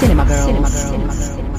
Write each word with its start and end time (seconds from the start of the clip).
Cinema 0.00 0.24
Girls. 0.24 0.46
Cinema 0.46 0.68
Girls. 0.70 1.30
Milí 1.36 1.49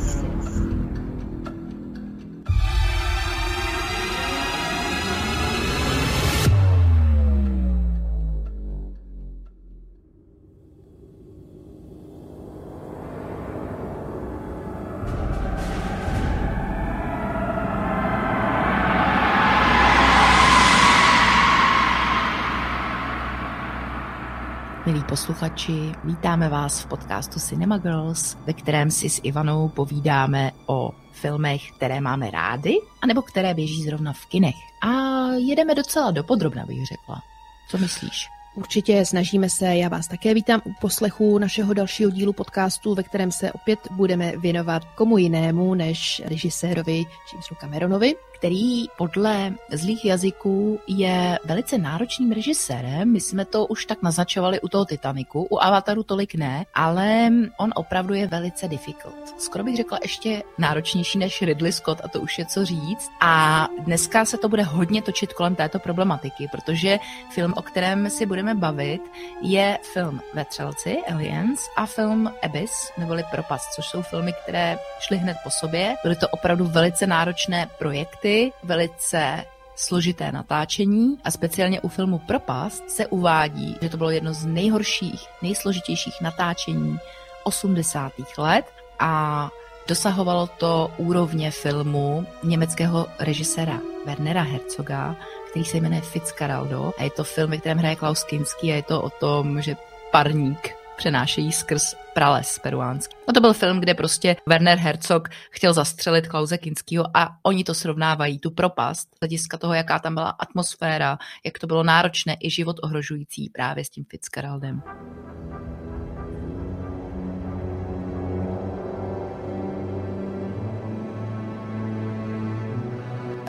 posluchači, 25.11 25.91
vítáme 26.03 26.49
vás 26.49 26.81
v 26.81 26.85
podcastu 26.85 27.39
Cinema 27.39 27.77
Girls, 27.77 28.37
ve 28.45 28.53
kterém 28.53 28.91
si 28.91 29.09
s 29.09 29.21
Ivanou 29.23 29.69
povídáme 29.69 30.51
o 30.65 30.91
filmech, 31.11 31.71
které 31.71 32.01
máme 32.01 32.31
rády, 32.31 32.73
anebo 33.01 33.21
které 33.21 33.53
běží 33.53 33.83
zrovna 33.83 34.13
v 34.13 34.25
kinech. 34.25 34.55
A 34.81 34.89
jedeme 35.31 35.75
docela 35.75 36.11
dopodrobna, 36.11 36.65
bych 36.65 36.85
řekla. 36.85 37.21
Co 37.69 37.77
myslíš? 37.77 38.27
Určitě 38.55 39.05
snažíme 39.05 39.49
se, 39.49 39.65
já 39.75 39.89
vás 39.89 40.07
také 40.07 40.33
vítám 40.33 40.61
u 40.63 40.73
poslechu 40.81 41.37
našeho 41.37 41.73
dalšího 41.73 42.11
dílu 42.11 42.33
podcastu, 42.33 42.95
ve 42.95 43.03
kterém 43.03 43.31
se 43.31 43.51
opět 43.51 43.79
budeme 43.91 44.37
věnovat 44.37 44.85
komu 44.95 45.17
jinému 45.17 45.73
než 45.73 46.21
režisérovi 46.25 47.05
Jamesu 47.33 47.55
Cameronovi, 47.55 48.15
který 48.41 48.87
podle 48.97 49.53
zlých 49.71 50.05
jazyků 50.05 50.79
je 50.87 51.39
velice 51.45 51.77
náročným 51.77 52.31
režisérem. 52.31 53.11
My 53.11 53.19
jsme 53.19 53.45
to 53.45 53.65
už 53.65 53.85
tak 53.85 54.01
naznačovali 54.01 54.61
u 54.61 54.67
toho 54.67 54.85
Titaniku, 54.85 55.47
u 55.51 55.61
Avataru 55.61 56.03
tolik 56.03 56.35
ne, 56.35 56.65
ale 56.73 57.29
on 57.57 57.69
opravdu 57.75 58.13
je 58.13 58.27
velice 58.27 58.67
difficult. 58.67 59.35
Skoro 59.37 59.63
bych 59.63 59.77
řekla 59.77 59.99
ještě 60.01 60.43
náročnější 60.57 61.17
než 61.17 61.41
Ridley 61.41 61.71
Scott 61.71 62.01
a 62.03 62.07
to 62.07 62.19
už 62.19 62.39
je 62.39 62.45
co 62.45 62.65
říct. 62.65 63.09
A 63.21 63.67
dneska 63.79 64.25
se 64.25 64.37
to 64.37 64.49
bude 64.49 64.63
hodně 64.63 65.01
točit 65.01 65.33
kolem 65.33 65.55
této 65.55 65.79
problematiky, 65.79 66.47
protože 66.51 66.99
film, 67.33 67.53
o 67.55 67.61
kterém 67.61 68.09
si 68.09 68.25
budeme 68.25 68.55
bavit, 68.55 69.01
je 69.41 69.77
film 69.93 70.21
Vetřelci, 70.33 70.97
Aliens 71.13 71.59
a 71.77 71.85
film 71.85 72.31
Abyss, 72.43 72.91
neboli 72.97 73.23
Propast, 73.31 73.73
což 73.75 73.85
jsou 73.85 74.01
filmy, 74.01 74.33
které 74.43 74.77
šly 74.99 75.17
hned 75.17 75.37
po 75.43 75.49
sobě. 75.49 75.95
Byly 76.03 76.15
to 76.15 76.27
opravdu 76.27 76.65
velice 76.65 77.07
náročné 77.07 77.69
projekty, 77.77 78.30
efekty, 78.31 78.53
velice 78.63 79.45
složité 79.75 80.31
natáčení 80.31 81.17
a 81.23 81.31
speciálně 81.31 81.81
u 81.81 81.87
filmu 81.87 82.19
Propast 82.19 82.89
se 82.89 83.07
uvádí, 83.07 83.77
že 83.81 83.89
to 83.89 83.97
bylo 83.97 84.09
jedno 84.09 84.33
z 84.33 84.45
nejhorších, 84.45 85.21
nejsložitějších 85.41 86.21
natáčení 86.21 86.99
80. 87.43 88.11
let 88.37 88.65
a 88.99 89.49
dosahovalo 89.87 90.47
to 90.47 90.91
úrovně 90.97 91.51
filmu 91.51 92.25
německého 92.43 93.07
režiséra 93.19 93.79
Wernera 94.05 94.41
Herzoga, 94.41 95.15
který 95.49 95.65
se 95.65 95.77
jmenuje 95.77 96.01
Fitzcarraldo 96.01 96.93
a 96.97 97.03
je 97.03 97.09
to 97.09 97.23
film, 97.23 97.51
ve 97.51 97.57
kterém 97.57 97.77
hraje 97.77 97.95
Klaus 97.95 98.23
Kinski 98.23 98.71
a 98.71 98.75
je 98.75 98.83
to 98.83 99.01
o 99.01 99.09
tom, 99.09 99.61
že 99.61 99.75
parník 100.11 100.75
přenášejí 100.97 101.51
skrz 101.51 101.95
prales 102.13 102.59
peruánský. 102.59 103.15
No 103.27 103.33
to 103.33 103.41
byl 103.41 103.53
film, 103.53 103.79
kde 103.79 103.93
prostě 103.93 104.35
Werner 104.47 104.77
Herzog 104.77 105.29
chtěl 105.51 105.73
zastřelit 105.73 106.27
Klause 106.27 106.57
Kinského 106.57 107.05
a 107.17 107.29
oni 107.43 107.63
to 107.63 107.73
srovnávají, 107.73 108.39
tu 108.39 108.51
propast, 108.51 109.09
hlediska 109.21 109.57
toho, 109.57 109.73
jaká 109.73 109.99
tam 109.99 110.13
byla 110.13 110.29
atmosféra, 110.29 111.17
jak 111.45 111.59
to 111.59 111.67
bylo 111.67 111.83
náročné 111.83 112.37
i 112.39 112.49
život 112.49 112.75
ohrožující 112.83 113.49
právě 113.49 113.85
s 113.85 113.89
tím 113.89 114.05
Fitzgeraldem. 114.09 114.83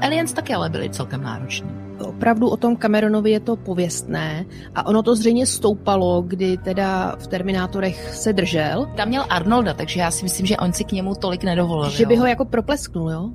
Aliens 0.02 0.32
také 0.32 0.54
ale 0.54 0.70
byly 0.70 0.90
celkem 0.90 1.22
náročný 1.22 1.91
opravdu 2.02 2.48
o 2.48 2.56
tom 2.56 2.76
Cameronovi 2.76 3.30
je 3.30 3.40
to 3.40 3.56
pověstné 3.56 4.46
a 4.74 4.86
ono 4.86 5.02
to 5.02 5.16
zřejmě 5.16 5.46
stoupalo, 5.46 6.22
kdy 6.22 6.56
teda 6.56 7.16
v 7.18 7.26
Terminátorech 7.26 8.14
se 8.14 8.32
držel. 8.32 8.86
Tam 8.96 9.08
měl 9.08 9.24
Arnolda, 9.28 9.74
takže 9.74 10.00
já 10.00 10.10
si 10.10 10.22
myslím, 10.22 10.46
že 10.46 10.56
on 10.56 10.72
si 10.72 10.84
k 10.84 10.92
němu 10.92 11.14
tolik 11.14 11.44
nedovolil. 11.44 11.90
Že 11.90 12.06
by 12.06 12.16
ho 12.16 12.26
jako 12.26 12.44
proplesknul, 12.44 13.10
jo? 13.10 13.30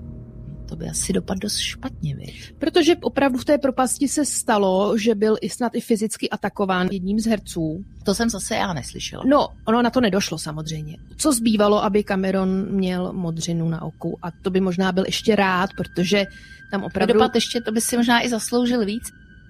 To 0.70 0.76
by 0.76 0.90
asi 0.90 1.14
dopadlo 1.14 1.40
dost 1.40 1.58
špatně, 1.58 2.16
víš? 2.16 2.54
Protože 2.60 2.96
opravdu 3.02 3.38
v 3.38 3.46
té 3.46 3.58
propasti 3.58 4.08
se 4.08 4.26
stalo, 4.26 4.98
že 4.98 5.16
byl 5.16 5.38
i 5.42 5.50
snad 5.50 5.76
i 5.76 5.82
fyzicky 5.82 6.30
atakován 6.30 6.88
jedním 6.92 7.20
z 7.20 7.26
herců. 7.26 7.84
To 8.04 8.16
jsem 8.16 8.30
zase 8.30 8.56
já 8.56 8.74
neslyšela. 8.74 9.24
No, 9.28 9.48
ono 9.66 9.82
na 9.82 9.90
to 9.90 10.02
nedošlo 10.02 10.38
samozřejmě. 10.38 10.98
Co 11.18 11.34
zbývalo, 11.34 11.84
aby 11.84 12.04
Cameron 12.04 12.72
měl 12.72 13.14
modřinu 13.14 13.70
na 13.70 13.82
oku 13.82 14.18
a 14.22 14.32
to 14.32 14.50
by 14.50 14.62
možná 14.62 14.92
byl 14.92 15.04
ještě 15.06 15.36
rád, 15.36 15.70
protože 15.78 16.26
tam 16.72 16.84
opravdu... 16.84 17.14
Dopad 17.14 17.36
ještě, 17.36 17.62
to 17.62 17.72
by 17.72 17.82
si 17.82 17.98
možná 17.98 18.26
i 18.26 18.30
zasloužil 18.30 18.86
víc. 18.86 19.04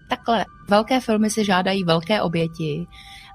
Takhle, 0.10 0.46
velké 0.70 1.00
filmy 1.00 1.30
si 1.30 1.46
žádají 1.46 1.84
velké 1.84 2.22
oběti 2.22 2.86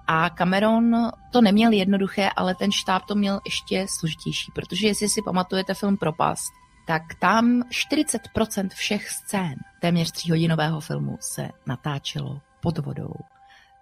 a 0.07 0.31
Cameron 0.31 1.11
to 1.33 1.41
neměl 1.41 1.73
jednoduché, 1.73 2.29
ale 2.37 2.55
ten 2.55 2.73
štáb 2.73 3.03
to 3.09 3.15
měl 3.15 3.41
ještě 3.47 3.87
složitější, 3.99 4.53
protože 4.55 4.87
jestli 4.87 5.09
si 5.09 5.23
pamatujete 5.25 5.75
film 5.75 5.97
Propast, 5.97 6.53
tak 6.87 7.03
tam 7.21 7.63
40% 7.63 8.69
všech 8.69 9.09
scén 9.11 9.55
téměř 9.81 10.11
tříhodinového 10.11 10.81
filmu 10.81 11.19
se 11.21 11.49
natáčelo 11.67 12.41
pod 12.61 12.79
vodou 12.79 13.15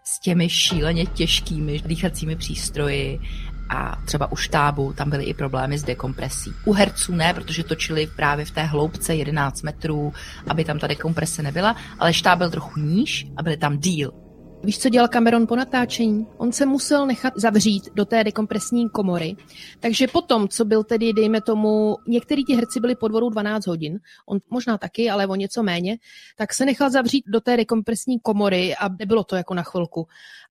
s 0.04 0.20
těmi 0.20 0.48
šíleně 0.48 1.06
těžkými 1.06 1.80
dýchacími 1.86 2.36
přístroji 2.36 3.20
a 3.68 3.96
třeba 4.06 4.32
u 4.32 4.36
štábu 4.36 4.92
tam 4.92 5.10
byly 5.10 5.24
i 5.24 5.34
problémy 5.34 5.78
s 5.78 5.82
dekompresí. 5.82 6.52
U 6.64 6.72
herců 6.72 7.14
ne, 7.14 7.34
protože 7.34 7.64
točili 7.64 8.06
právě 8.06 8.44
v 8.44 8.50
té 8.50 8.62
hloubce 8.62 9.14
11 9.14 9.62
metrů, 9.62 10.12
aby 10.48 10.64
tam 10.64 10.78
ta 10.78 10.86
dekomprese 10.86 11.42
nebyla, 11.42 11.76
ale 11.98 12.12
štáb 12.12 12.38
byl 12.38 12.50
trochu 12.50 12.80
níž 12.80 13.26
a 13.36 13.42
byly 13.42 13.56
tam 13.56 13.78
díl. 13.78 14.29
Víš, 14.64 14.78
co 14.78 14.88
dělal 14.88 15.08
Cameron 15.08 15.46
po 15.46 15.56
natáčení? 15.56 16.26
On 16.36 16.52
se 16.52 16.66
musel 16.66 17.06
nechat 17.06 17.32
zavřít 17.36 17.88
do 17.94 18.04
té 18.04 18.24
dekompresní 18.24 18.90
komory. 18.90 19.36
Takže 19.80 20.06
potom, 20.08 20.48
co 20.48 20.64
byl 20.64 20.84
tedy, 20.84 21.12
dejme 21.12 21.40
tomu, 21.40 21.96
některý 22.08 22.44
ti 22.44 22.54
herci 22.54 22.80
byli 22.80 22.94
pod 22.94 23.12
vodou 23.12 23.30
12 23.30 23.66
hodin, 23.66 23.98
on 24.28 24.38
možná 24.50 24.78
taky, 24.78 25.10
ale 25.10 25.26
o 25.26 25.34
něco 25.34 25.62
méně, 25.62 25.96
tak 26.36 26.54
se 26.54 26.64
nechal 26.64 26.90
zavřít 26.90 27.24
do 27.26 27.40
té 27.40 27.56
dekompresní 27.56 28.20
komory 28.20 28.76
a 28.76 28.88
nebylo 28.98 29.24
to 29.24 29.36
jako 29.36 29.54
na 29.54 29.62
chvilku. 29.62 30.06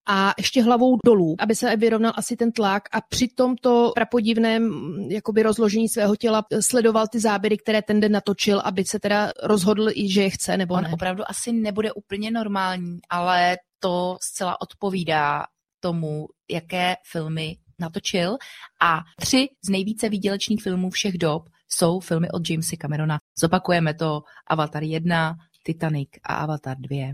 A 0.08 0.34
ještě 0.38 0.64
hlavou 0.64 0.98
dolů, 1.06 1.36
aby 1.40 1.56
se 1.56 1.76
vyrovnal 1.76 2.14
asi 2.16 2.36
ten 2.36 2.52
tlak 2.52 2.84
a 2.92 3.02
při 3.02 3.28
tomto 3.28 3.92
prapodivném 3.96 4.72
jakoby 5.10 5.44
rozložení 5.44 5.90
svého 5.90 6.16
těla 6.16 6.46
sledoval 6.60 7.08
ty 7.08 7.20
záběry, 7.20 7.58
které 7.58 7.82
ten 7.82 8.00
den 8.00 8.12
natočil, 8.12 8.62
aby 8.66 8.84
se 8.86 9.00
teda 9.00 9.32
rozhodl, 9.44 9.90
že 10.06 10.22
je 10.22 10.30
chce 10.30 10.58
nebo 10.58 10.74
On 10.74 10.84
ne. 10.84 10.90
opravdu 10.94 11.24
asi 11.28 11.52
nebude 11.52 11.92
úplně 11.92 12.32
normální, 12.32 13.00
ale 13.10 13.58
to 13.80 14.18
zcela 14.22 14.62
odpovídá 14.62 15.46
tomu, 15.80 16.28
jaké 16.50 16.96
filmy 17.12 17.58
natočil 17.80 18.38
a 18.82 19.00
tři 19.20 19.50
z 19.66 19.70
nejvíce 19.70 20.10
výdělečných 20.10 20.64
filmů 20.64 20.90
všech 20.90 21.18
dob 21.18 21.44
jsou 21.70 22.00
filmy 22.00 22.32
od 22.32 22.50
Jamesa 22.50 22.76
Camerona. 22.82 23.20
Zopakujeme 23.40 23.94
to 23.94 24.22
Avatar 24.48 24.84
1, 24.84 25.36
Titanic 25.64 26.10
a 26.24 26.36
Avatar 26.36 26.78
2. 26.78 27.14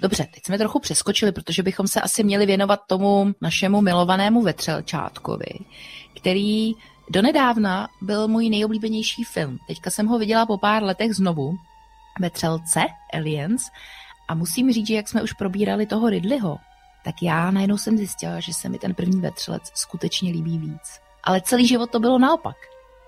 Dobře, 0.00 0.26
teď 0.34 0.46
jsme 0.46 0.58
trochu 0.58 0.80
přeskočili, 0.80 1.32
protože 1.32 1.62
bychom 1.62 1.88
se 1.88 2.00
asi 2.00 2.24
měli 2.24 2.46
věnovat 2.46 2.80
tomu 2.88 3.32
našemu 3.40 3.80
milovanému 3.80 4.42
Vetřelčátkovi, 4.42 5.58
který 6.16 6.72
donedávna 7.10 7.88
byl 8.02 8.28
můj 8.28 8.50
nejoblíbenější 8.50 9.24
film. 9.24 9.58
Teďka 9.66 9.90
jsem 9.90 10.06
ho 10.06 10.18
viděla 10.18 10.46
po 10.46 10.58
pár 10.58 10.82
letech 10.82 11.14
znovu 11.14 11.52
Vetřelce, 12.18 12.80
Aliens, 13.14 13.62
a 14.28 14.34
musím 14.34 14.72
říct, 14.72 14.86
že 14.86 14.94
jak 14.94 15.08
jsme 15.08 15.22
už 15.22 15.32
probírali 15.32 15.86
toho 15.86 16.10
Ridleyho, 16.10 16.58
tak 17.04 17.14
já 17.22 17.50
najednou 17.50 17.78
jsem 17.78 17.98
zjistila, 17.98 18.40
že 18.40 18.54
se 18.54 18.68
mi 18.68 18.78
ten 18.78 18.94
první 18.94 19.20
vetřelec 19.20 19.62
skutečně 19.74 20.32
líbí 20.32 20.58
víc. 20.58 21.00
Ale 21.24 21.40
celý 21.40 21.66
život 21.66 21.90
to 21.90 22.00
bylo 22.00 22.18
naopak. 22.18 22.56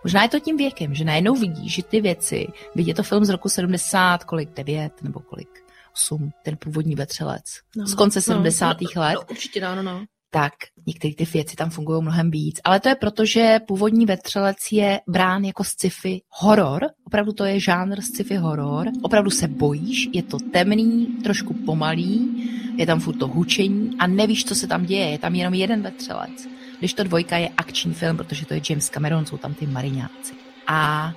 Možná 0.04 0.22
je 0.22 0.28
to 0.28 0.40
tím 0.40 0.56
věkem, 0.56 0.94
že 0.94 1.04
najednou 1.04 1.34
vidí, 1.34 1.68
že 1.68 1.82
ty 1.82 2.00
věci, 2.00 2.46
vidí 2.74 2.94
to 2.94 3.02
film 3.02 3.24
z 3.24 3.28
roku 3.28 3.48
70, 3.48 4.24
kolik 4.24 4.50
9 4.50 5.02
nebo 5.02 5.20
kolik 5.20 5.64
8, 5.92 6.32
ten 6.44 6.56
původní 6.56 6.94
vetřelec, 6.94 7.44
no, 7.76 7.86
z 7.86 7.94
konce 7.94 8.18
no, 8.18 8.22
70. 8.22 8.76
No, 8.80 9.02
let. 9.02 9.14
No, 9.14 9.22
určitě, 9.30 9.60
no, 9.60 9.74
no, 9.76 9.82
no 9.82 10.04
tak 10.30 10.52
některé 10.86 11.14
ty 11.14 11.24
věci 11.24 11.56
tam 11.56 11.70
fungují 11.70 12.02
mnohem 12.02 12.30
víc. 12.30 12.60
Ale 12.64 12.80
to 12.80 12.88
je 12.88 12.94
proto, 12.94 13.24
že 13.24 13.58
původní 13.68 14.06
vetřelec 14.06 14.56
je 14.72 15.00
brán 15.08 15.44
jako 15.44 15.64
sci-fi 15.64 16.22
horor. 16.30 16.86
Opravdu 17.06 17.32
to 17.32 17.44
je 17.44 17.60
žánr 17.60 18.00
sci-fi 18.00 18.36
horor. 18.36 18.86
Opravdu 19.02 19.30
se 19.30 19.48
bojíš, 19.48 20.08
je 20.12 20.22
to 20.22 20.38
temný, 20.52 21.06
trošku 21.06 21.54
pomalý, 21.54 22.48
je 22.76 22.86
tam 22.86 23.00
furt 23.00 23.16
to 23.16 23.28
hučení 23.28 23.90
a 23.98 24.06
nevíš, 24.06 24.44
co 24.44 24.54
se 24.54 24.66
tam 24.66 24.84
děje. 24.84 25.10
Je 25.10 25.18
tam 25.18 25.34
jenom 25.34 25.54
jeden 25.54 25.82
vetřelec. 25.82 26.48
Když 26.78 26.94
to 26.94 27.04
dvojka 27.04 27.36
je 27.36 27.48
akční 27.56 27.94
film, 27.94 28.16
protože 28.16 28.46
to 28.46 28.54
je 28.54 28.60
James 28.70 28.90
Cameron, 28.90 29.26
jsou 29.26 29.36
tam 29.36 29.54
ty 29.54 29.66
mariňáci. 29.66 30.34
A 30.66 31.12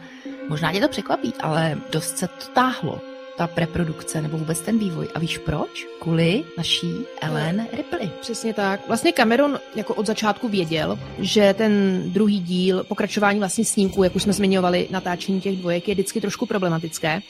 možná 0.49 0.73
tě 0.73 0.79
to 0.79 0.87
překvapí, 0.87 1.33
ale 1.41 1.81
dost 1.91 2.17
se 2.17 2.27
to 2.27 2.45
táhlo 2.53 3.12
ta 3.37 3.47
preprodukce 3.47 4.21
nebo 4.21 4.37
vůbec 4.37 4.61
ten 4.61 4.79
vývoj. 4.79 5.07
A 5.15 5.19
víš 5.19 5.37
proč? 5.37 5.87
Kvůli 6.01 6.43
naší 6.57 6.87
Ellen 7.21 7.67
Ripley. 7.71 8.09
Přesně 8.21 8.53
tak. 8.53 8.87
Vlastně 8.87 9.11
Cameron 9.11 9.59
jako 9.75 9.93
od 9.93 10.05
začátku 10.05 10.49
věděl, 10.49 10.99
že 11.19 11.53
ten 11.53 12.03
druhý 12.05 12.39
díl, 12.39 12.83
pokračování 12.83 13.39
vlastně 13.39 13.65
snímků, 13.65 14.03
jak 14.03 14.15
už 14.15 14.23
jsme 14.23 14.33
zmiňovali, 14.33 14.87
natáčení 14.91 15.41
těch 15.41 15.57
dvojek 15.57 15.87
je 15.87 15.93
vždycky 15.93 16.21
trošku 16.21 16.45
problematické. 16.45 17.21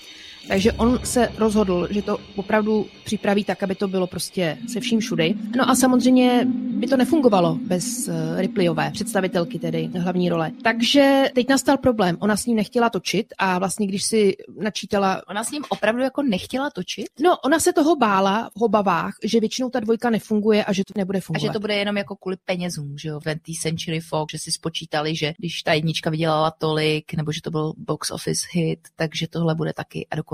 Takže 0.47 0.71
on 0.71 0.99
se 1.03 1.29
rozhodl, 1.37 1.87
že 1.91 2.01
to 2.01 2.17
opravdu 2.35 2.87
připraví 3.03 3.43
tak, 3.43 3.63
aby 3.63 3.75
to 3.75 3.87
bylo 3.87 4.07
prostě 4.07 4.57
se 4.67 4.79
vším 4.79 4.99
všudy. 4.99 5.35
No 5.57 5.69
a 5.69 5.75
samozřejmě 5.75 6.47
by 6.51 6.87
to 6.87 6.97
nefungovalo 6.97 7.59
bez 7.67 8.07
eh, 8.07 8.41
Ripleyové 8.41 8.91
představitelky, 8.91 9.59
tedy 9.59 9.89
hlavní 9.99 10.29
role. 10.29 10.51
Takže 10.63 11.23
teď 11.35 11.49
nastal 11.49 11.77
problém. 11.77 12.17
Ona 12.19 12.37
s 12.37 12.45
ním 12.45 12.57
nechtěla 12.57 12.89
točit 12.89 13.33
a 13.37 13.59
vlastně, 13.59 13.87
když 13.87 14.03
si 14.03 14.35
načítala... 14.59 15.21
Ona 15.27 15.43
s 15.43 15.51
ním 15.51 15.63
opravdu 15.69 16.01
jako 16.01 16.21
nechtěla 16.23 16.69
točit? 16.69 17.07
No, 17.21 17.37
ona 17.45 17.59
se 17.59 17.73
toho 17.73 17.95
bála 17.95 18.49
v 18.57 18.61
obavách, 18.61 19.13
že 19.23 19.39
většinou 19.39 19.69
ta 19.69 19.79
dvojka 19.79 20.09
nefunguje 20.09 20.65
a 20.65 20.73
že 20.73 20.83
to 20.83 20.93
nebude 20.97 21.21
fungovat. 21.21 21.45
A 21.45 21.47
že 21.47 21.53
to 21.53 21.59
bude 21.59 21.75
jenom 21.75 21.97
jako 21.97 22.15
kvůli 22.15 22.37
penězům, 22.45 22.97
že 22.97 23.09
jo, 23.09 23.19
20th 23.19 23.61
Century 23.61 23.99
Fox, 23.99 24.31
že 24.31 24.39
si 24.39 24.51
spočítali, 24.51 25.15
že 25.15 25.33
když 25.37 25.63
ta 25.63 25.73
jednička 25.73 26.09
vydělala 26.09 26.51
tolik, 26.51 27.13
nebo 27.13 27.31
že 27.31 27.41
to 27.41 27.51
byl 27.51 27.73
box 27.77 28.11
office 28.11 28.47
hit, 28.51 28.79
takže 28.95 29.27
tohle 29.27 29.55
bude 29.55 29.73
taky. 29.73 30.07
A 30.11 30.15
dokonce 30.15 30.32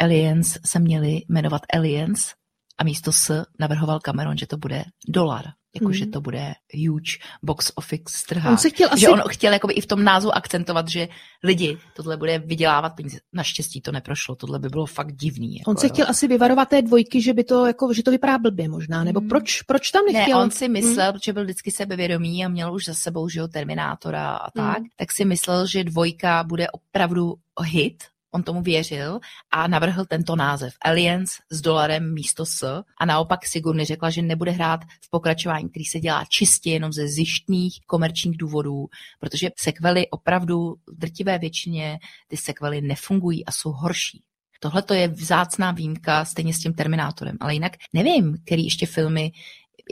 Aliens 0.00 0.58
se 0.64 0.78
měli 0.78 1.22
jmenovat 1.28 1.62
Aliens 1.74 2.34
a 2.78 2.84
místo 2.84 3.12
S 3.12 3.44
navrhoval 3.58 4.00
Cameron, 4.00 4.38
že 4.38 4.46
to 4.46 4.56
bude 4.56 4.84
dolar 5.08 5.44
jakože 5.74 6.04
mm. 6.04 6.10
to 6.10 6.20
bude 6.20 6.54
huge 6.86 7.18
box 7.42 7.72
office 7.74 8.04
strhá. 8.08 8.50
On 8.50 8.58
se 8.58 8.70
chtěl 8.70 8.88
asi... 8.92 9.00
Že 9.00 9.08
on 9.08 9.22
chtěl 9.28 9.52
jakoby 9.52 9.74
i 9.74 9.80
v 9.80 9.86
tom 9.86 10.04
názvu 10.04 10.36
akcentovat, 10.36 10.88
že 10.88 11.08
lidi, 11.44 11.78
tohle 11.96 12.16
bude 12.16 12.38
vydělávat 12.38 12.90
peníze. 12.90 13.18
Naštěstí 13.32 13.80
to 13.80 13.92
neprošlo, 13.92 14.34
tohle 14.34 14.58
by 14.58 14.68
bylo 14.68 14.86
fakt 14.86 15.12
divný. 15.12 15.56
Jako, 15.56 15.70
on 15.70 15.76
se 15.76 15.86
jo. 15.86 15.92
chtěl 15.92 16.06
asi 16.08 16.28
vyvarovat 16.28 16.68
té 16.68 16.82
dvojky, 16.82 17.22
že 17.22 17.34
by 17.34 17.44
to, 17.44 17.66
jako, 17.66 17.92
že 17.92 18.02
to 18.02 18.10
vypadá 18.10 18.38
blbě 18.38 18.68
možná, 18.68 19.04
nebo 19.04 19.20
mm. 19.20 19.28
proč, 19.28 19.62
proč 19.62 19.90
tam 19.90 20.04
nechtěl? 20.04 20.38
Ne, 20.38 20.44
on 20.44 20.50
si 20.50 20.68
myslel, 20.68 21.12
mm. 21.12 21.18
že 21.22 21.32
byl 21.32 21.44
vždycky 21.44 21.70
sebevědomý 21.70 22.44
a 22.44 22.48
měl 22.48 22.74
už 22.74 22.84
za 22.84 22.94
sebou, 22.94 23.28
že 23.28 23.40
jo, 23.40 23.48
Terminátora 23.48 24.30
a 24.30 24.50
tak, 24.50 24.78
mm. 24.78 24.84
tak 24.96 25.12
si 25.12 25.24
myslel, 25.24 25.66
že 25.66 25.84
dvojka 25.84 26.44
bude 26.44 26.66
opravdu 26.70 27.34
hit, 27.62 28.04
on 28.30 28.42
tomu 28.42 28.62
věřil 28.62 29.20
a 29.50 29.66
navrhl 29.66 30.04
tento 30.04 30.36
název. 30.36 30.74
Aliens 30.82 31.30
s 31.50 31.60
dolarem 31.60 32.14
místo 32.14 32.46
S. 32.46 32.82
A 33.00 33.06
naopak 33.06 33.46
Sigourney 33.46 33.86
řekla, 33.86 34.10
že 34.10 34.22
nebude 34.22 34.50
hrát 34.50 34.80
v 34.84 35.10
pokračování, 35.10 35.68
který 35.68 35.84
se 35.84 36.00
dělá 36.00 36.24
čistě 36.28 36.70
jenom 36.70 36.92
ze 36.92 37.08
zjištných 37.08 37.80
komerčních 37.86 38.36
důvodů, 38.36 38.86
protože 39.20 39.50
sekvely 39.58 40.08
opravdu 40.08 40.74
v 40.86 40.98
drtivé 40.98 41.38
většině 41.38 41.98
ty 42.28 42.36
sekvely 42.36 42.80
nefungují 42.80 43.46
a 43.46 43.52
jsou 43.52 43.70
horší. 43.70 44.22
Tohle 44.62 44.82
to 44.82 44.94
je 44.94 45.08
vzácná 45.08 45.72
výjimka 45.72 46.24
stejně 46.24 46.54
s 46.54 46.58
tím 46.58 46.74
Terminátorem, 46.74 47.36
ale 47.40 47.54
jinak 47.54 47.72
nevím, 47.92 48.36
který 48.46 48.64
ještě 48.64 48.86
filmy 48.86 49.32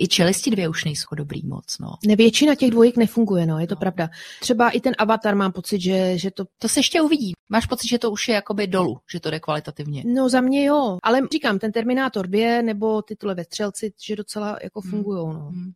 i 0.01 0.09
čelisti 0.09 0.51
dvě 0.51 0.69
už 0.69 0.85
nejsou 0.85 1.15
dobrý 1.15 1.47
moc, 1.47 1.79
no. 1.79 1.91
Ne, 2.07 2.17
většina 2.17 2.55
těch 2.55 2.71
dvojek 2.71 2.97
nefunguje, 2.97 3.47
no, 3.47 3.59
je 3.59 3.67
to 3.67 3.75
no. 3.75 3.79
pravda. 3.79 4.09
Třeba 4.41 4.71
i 4.71 4.81
ten 4.81 4.95
Avatar 4.99 5.37
mám 5.37 5.53
pocit, 5.53 5.81
že, 5.81 6.19
že 6.19 6.31
to... 6.31 6.45
To 6.59 6.69
se 6.69 6.81
ještě 6.81 7.01
uvidí. 7.01 7.33
Máš 7.49 7.67
pocit, 7.67 7.89
že 7.89 7.99
to 7.99 8.11
už 8.11 8.29
je 8.29 8.35
jakoby 8.35 8.67
dolů, 8.67 8.99
že 9.13 9.21
to 9.21 9.31
jde 9.31 9.41
kvalitativně? 9.41 10.03
No 10.07 10.29
za 10.29 10.41
mě 10.41 10.65
jo, 10.65 10.99
ale 11.03 11.21
říkám, 11.33 11.59
ten 11.59 11.73
Terminátor 11.73 12.27
2 12.27 12.63
nebo 12.63 13.03
titule 13.03 13.35
ve 13.35 13.45
Střelci, 13.45 13.93
že 14.03 14.17
docela 14.17 14.59
jako 14.63 14.81
hmm. 14.81 14.91
fungují, 14.91 15.27
no. 15.27 15.41
Hmm. 15.41 15.73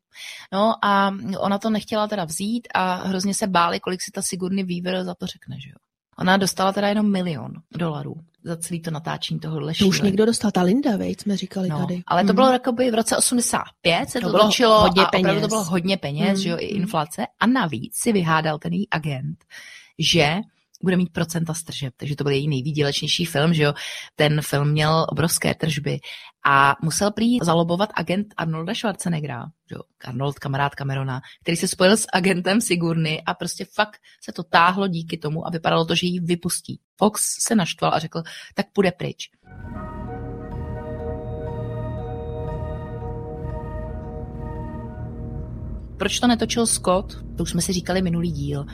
No 0.53 0.85
a 0.85 1.15
ona 1.39 1.59
to 1.59 1.71
nechtěla 1.71 2.09
teda 2.09 2.25
vzít 2.25 2.69
a 2.75 2.95
hrozně 2.95 3.35
se 3.35 3.47
báli, 3.47 3.81
kolik 3.81 4.03
si 4.03 4.11
ta 4.11 4.23
Sigourney 4.23 4.65
Weaver 4.65 5.05
za 5.05 5.15
to 5.15 5.27
řekne, 5.27 5.57
že 5.61 5.71
jo. 5.71 5.77
Ona 6.23 6.37
dostala 6.37 6.73
teda 6.73 6.89
jenom 6.89 7.13
milion 7.13 7.53
dolarů 7.77 8.15
za 8.45 8.57
celý 8.57 8.81
to 8.81 8.91
natáčení 8.91 9.41
tohohle 9.41 9.75
To 9.75 9.87
už 9.87 10.01
někdo 10.01 10.27
dostal, 10.27 10.51
ta 10.51 10.63
Linda, 10.63 10.97
veď, 10.97 11.21
jsme 11.21 11.37
říkali 11.37 11.69
no, 11.69 11.79
tady. 11.79 12.03
Ale 12.07 12.25
to 12.25 12.33
bylo 12.33 12.53
jakoby 12.53 12.91
v 12.91 12.95
roce 12.95 13.17
85, 13.17 14.11
se 14.11 14.21
to, 14.21 14.27
to 14.27 14.31
bylo 14.31 14.45
točilo 14.45 14.81
hodně 14.81 15.03
a 15.03 15.07
peněz. 15.07 15.41
to 15.41 15.49
bylo 15.49 15.65
hodně 15.65 15.97
peněz, 15.97 16.39
mm. 16.39 16.43
že 16.43 16.49
jo, 16.49 16.57
i 16.61 16.65
inflace. 16.65 17.27
A 17.41 17.47
navíc 17.47 17.97
si 17.97 18.13
vyhádal 18.13 18.59
ten 18.59 18.73
její 18.73 18.89
agent, 18.91 19.45
že 19.99 20.37
bude 20.83 20.97
mít 20.97 21.13
procenta 21.13 21.55
z 21.55 21.63
tržeb, 21.63 21.95
takže 21.97 22.17
to 22.17 22.25
byl 22.25 22.33
její 22.33 22.49
nejvýdělečnější 22.49 23.25
film, 23.25 23.55
že 23.55 23.63
jo. 23.63 23.75
Ten 24.15 24.41
film 24.41 24.71
měl 24.71 25.07
obrovské 25.09 25.55
tržby 25.55 26.01
a 26.45 26.77
musel 26.83 27.11
prý 27.11 27.39
zalobovat 27.43 27.91
agent 27.95 28.27
Arnolda 28.37 28.75
Schwarzeneggera, 28.75 29.45
že 29.71 29.75
jo, 29.75 29.81
Arnold, 30.05 30.39
kamarád 30.39 30.75
Camerona, 30.75 31.21
který 31.43 31.57
se 31.57 31.69
spojil 31.69 31.97
s 31.97 32.07
agentem 32.13 32.61
Sigurny 32.61 33.23
a 33.27 33.35
prostě 33.35 33.65
fakt 33.75 34.01
se 34.21 34.33
to 34.33 34.43
táhlo 34.43 34.89
díky 34.89 35.19
tomu 35.19 35.47
a 35.47 35.51
vypadalo 35.51 35.85
to, 35.85 35.95
že 35.95 36.07
ji 36.07 36.21
vypustí. 36.21 36.81
Fox 36.97 37.23
se 37.39 37.55
naštval 37.55 37.95
a 37.95 37.99
řekl, 37.99 38.23
tak 38.55 38.67
půjde 38.73 38.93
pryč. 38.93 39.31
Proč 45.97 46.21
to 46.21 46.27
netočil 46.27 46.67
Scott? 46.67 47.37
To 47.37 47.43
už 47.43 47.51
jsme 47.51 47.63
si 47.63 47.73
říkali 47.73 48.03
minulý 48.03 48.31
díl 48.31 48.67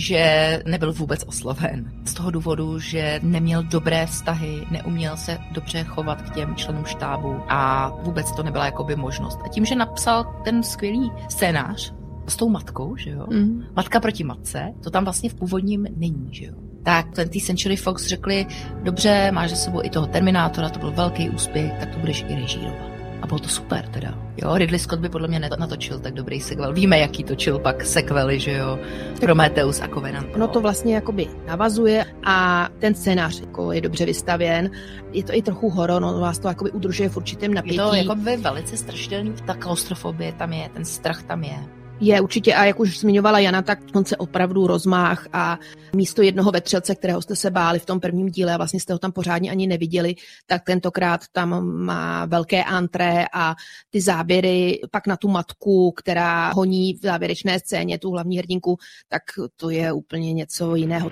že 0.00 0.62
nebyl 0.66 0.92
vůbec 0.92 1.24
osloven. 1.26 1.92
Z 2.04 2.14
toho 2.14 2.30
důvodu, 2.30 2.78
že 2.78 3.20
neměl 3.22 3.62
dobré 3.62 4.06
vztahy, 4.06 4.66
neuměl 4.70 5.16
se 5.16 5.38
dobře 5.52 5.84
chovat 5.84 6.22
k 6.22 6.34
těm 6.34 6.56
členům 6.56 6.84
štábu 6.84 7.36
a 7.48 7.88
vůbec 8.02 8.32
to 8.32 8.42
nebyla 8.42 8.64
jakoby 8.64 8.96
možnost. 8.96 9.38
A 9.44 9.48
tím, 9.48 9.64
že 9.64 9.74
napsal 9.74 10.40
ten 10.44 10.62
skvělý 10.62 11.12
scénář 11.28 11.92
s 12.26 12.36
tou 12.36 12.48
matkou, 12.48 12.96
že 12.96 13.10
jo, 13.10 13.26
mm. 13.30 13.64
matka 13.76 14.00
proti 14.00 14.24
matce, 14.24 14.72
to 14.82 14.90
tam 14.90 15.04
vlastně 15.04 15.30
v 15.30 15.34
původním 15.34 15.86
není, 15.96 16.28
že 16.30 16.44
jo. 16.44 16.54
Tak 16.82 17.10
20th 17.10 17.44
Century 17.44 17.76
Fox 17.76 18.06
řekli, 18.06 18.46
dobře, 18.82 19.30
máš 19.32 19.50
za 19.50 19.56
sebou 19.56 19.84
i 19.84 19.90
toho 19.90 20.06
Terminátora, 20.06 20.68
to 20.68 20.78
byl 20.78 20.92
velký 20.92 21.30
úspěch, 21.30 21.72
tak 21.80 21.90
to 21.90 21.98
budeš 21.98 22.24
i 22.28 22.34
režírovat. 22.34 22.89
A 23.22 23.26
bylo 23.26 23.38
to 23.38 23.48
super 23.48 23.88
teda. 23.88 24.18
Jo, 24.36 24.56
Ridley 24.56 24.78
Scott 24.78 25.00
by 25.00 25.08
podle 25.08 25.28
mě 25.28 25.40
natočil 25.40 25.98
tak 25.98 26.14
dobrý 26.14 26.40
sequel. 26.40 26.72
Víme, 26.72 26.98
jaký 26.98 27.24
točil 27.24 27.58
pak 27.58 27.84
sequely, 27.84 28.40
že 28.40 28.52
jo, 28.52 28.78
Prometheus 29.20 29.80
a 29.80 29.88
Covenant. 29.88 30.28
Ono 30.34 30.48
to 30.48 30.60
vlastně 30.60 30.94
jakoby 30.94 31.26
navazuje 31.46 32.04
a 32.24 32.68
ten 32.78 32.94
scénář 32.94 33.40
jako 33.40 33.72
je 33.72 33.80
dobře 33.80 34.06
vystavěn. 34.06 34.70
Je 35.12 35.24
to 35.24 35.34
i 35.34 35.42
trochu 35.42 35.70
horor, 35.70 36.02
no 36.02 36.20
vás 36.20 36.38
to 36.38 36.48
jakoby 36.48 36.70
udržuje 36.70 37.08
v 37.08 37.16
určitém 37.16 37.54
napětí. 37.54 37.76
Je 37.76 37.82
to 37.82 37.94
jakoby 37.94 38.36
velice 38.36 38.76
strašidelný, 38.76 39.34
ta 39.46 39.54
klaustrofobie 39.54 40.32
tam 40.32 40.52
je, 40.52 40.68
ten 40.68 40.84
strach 40.84 41.22
tam 41.22 41.44
je. 41.44 41.79
Je 42.00 42.20
určitě, 42.20 42.54
a 42.54 42.64
jak 42.64 42.80
už 42.80 42.98
zmiňovala 42.98 43.38
Jana, 43.38 43.62
tak 43.62 43.78
on 43.94 44.04
se 44.04 44.16
opravdu 44.16 44.66
rozmáh 44.66 45.26
a 45.32 45.58
místo 45.96 46.22
jednoho 46.22 46.50
vetřelce, 46.50 46.94
kterého 46.94 47.22
jste 47.22 47.36
se 47.36 47.50
báli 47.50 47.78
v 47.78 47.86
tom 47.86 48.00
prvním 48.00 48.28
díle 48.28 48.54
a 48.54 48.56
vlastně 48.56 48.80
jste 48.80 48.92
ho 48.92 48.98
tam 48.98 49.12
pořádně 49.12 49.50
ani 49.50 49.66
neviděli, 49.66 50.14
tak 50.46 50.64
tentokrát 50.64 51.20
tam 51.32 51.66
má 51.66 52.26
velké 52.26 52.64
antré 52.64 53.24
a 53.34 53.54
ty 53.90 54.00
záběry 54.00 54.80
pak 54.90 55.06
na 55.06 55.16
tu 55.16 55.28
matku, 55.28 55.92
která 55.96 56.52
honí 56.52 56.94
v 56.94 57.02
závěrečné 57.02 57.60
scéně 57.60 57.98
tu 57.98 58.10
hlavní 58.10 58.38
hrdinku, 58.38 58.78
tak 59.08 59.22
to 59.56 59.70
je 59.70 59.92
úplně 59.92 60.32
něco 60.32 60.74
jiného. 60.74 61.10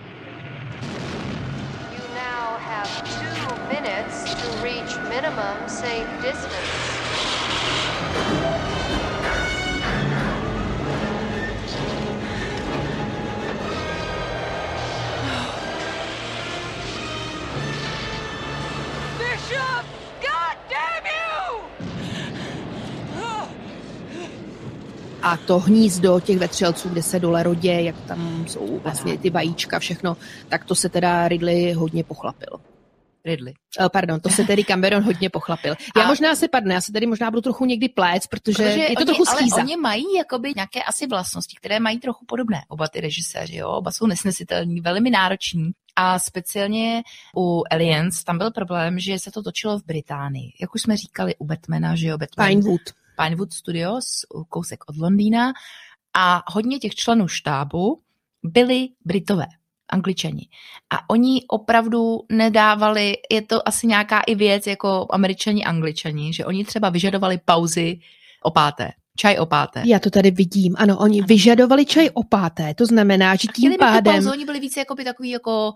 minimum. 8.28 8.67
A 25.28 25.36
to 25.36 25.58
hnízdo 25.58 26.20
těch 26.20 26.38
vetřelců, 26.38 26.88
kde 26.88 27.02
se 27.02 27.20
dole 27.20 27.42
rodě, 27.42 27.72
jak 27.72 28.00
tam 28.00 28.44
jsou 28.48 28.80
vlastně 28.82 29.18
ty 29.18 29.30
vajíčka, 29.30 29.78
všechno, 29.78 30.16
tak 30.48 30.64
to 30.64 30.74
se 30.74 30.88
teda 30.88 31.28
Ridley 31.28 31.72
hodně 31.72 32.04
pochlapil. 32.04 32.60
Ridley. 33.24 33.54
Uh, 33.80 33.88
pardon, 33.88 34.20
to 34.20 34.28
se 34.28 34.44
tedy 34.44 34.64
Cameron 34.64 35.02
hodně 35.02 35.30
pochlapil. 35.30 35.74
Já 35.96 36.04
a... 36.04 36.06
možná 36.06 36.36
se 36.36 36.48
padne, 36.48 36.74
já 36.74 36.80
se 36.80 36.92
tady 36.92 37.06
možná 37.06 37.30
budu 37.30 37.40
trochu 37.40 37.64
někdy 37.64 37.88
pléc, 37.88 38.26
protože, 38.26 38.56
protože 38.56 38.80
je 38.80 38.96
to 38.96 39.00
oni, 39.00 39.06
trochu 39.06 39.24
schýza. 39.24 39.56
Ale 39.56 39.64
oni 39.64 39.76
mají 39.76 40.04
jakoby 40.18 40.52
nějaké 40.56 40.82
asi 40.82 41.06
vlastnosti, 41.06 41.56
které 41.56 41.80
mají 41.80 41.98
trochu 41.98 42.24
podobné. 42.26 42.60
Oba 42.68 42.88
ty 42.88 43.00
režiséři, 43.00 43.56
jo? 43.56 43.68
oba 43.68 43.90
jsou 43.90 44.06
nesnesitelní, 44.06 44.80
velmi 44.80 45.10
nároční. 45.10 45.70
A 45.96 46.18
speciálně 46.18 47.02
u 47.36 47.62
Aliens 47.70 48.24
tam 48.24 48.38
byl 48.38 48.50
problém, 48.50 48.98
že 48.98 49.18
se 49.18 49.30
to 49.30 49.42
točilo 49.42 49.78
v 49.78 49.84
Británii. 49.84 50.52
Jak 50.60 50.74
už 50.74 50.82
jsme 50.82 50.96
říkali 50.96 51.36
u 51.38 51.44
Batmana, 51.44 51.94
že 51.94 52.08
jo, 52.08 52.18
Batman. 52.18 52.48
Pinewood. 52.48 52.80
Pinewood 53.22 53.52
Studios, 53.52 54.04
kousek 54.48 54.84
od 54.86 54.96
Londýna. 54.96 55.52
A 56.14 56.42
hodně 56.46 56.78
těch 56.78 56.94
členů 56.94 57.28
štábu 57.28 58.00
byli 58.42 58.88
Britové 59.04 59.46
angličani. 59.88 60.48
A 60.90 61.10
oni 61.10 61.42
opravdu 61.48 62.20
nedávali, 62.32 63.16
je 63.32 63.42
to 63.42 63.68
asi 63.68 63.86
nějaká 63.86 64.20
i 64.20 64.34
věc 64.34 64.66
jako 64.66 65.06
američani, 65.10 65.64
angličani, 65.64 66.32
že 66.32 66.44
oni 66.44 66.64
třeba 66.64 66.88
vyžadovali 66.88 67.40
pauzy 67.44 68.00
o 68.42 68.50
páté. 68.50 68.90
Čaj 69.16 69.38
o 69.38 69.46
páté. 69.46 69.82
Já 69.86 69.98
to 69.98 70.10
tady 70.10 70.30
vidím. 70.30 70.74
Ano, 70.78 70.98
oni 70.98 71.18
ano. 71.20 71.26
vyžadovali 71.26 71.86
čaj 71.86 72.10
o 72.14 72.22
páté. 72.22 72.74
To 72.74 72.86
znamená, 72.86 73.34
že 73.34 73.48
tím 73.54 73.74
pádem... 73.78 74.14
Pauzu, 74.14 74.30
oni 74.30 74.44
byli 74.44 74.60
více 74.60 74.80
jako 74.80 74.94
by 74.94 75.04
takový 75.04 75.30
jako 75.30 75.72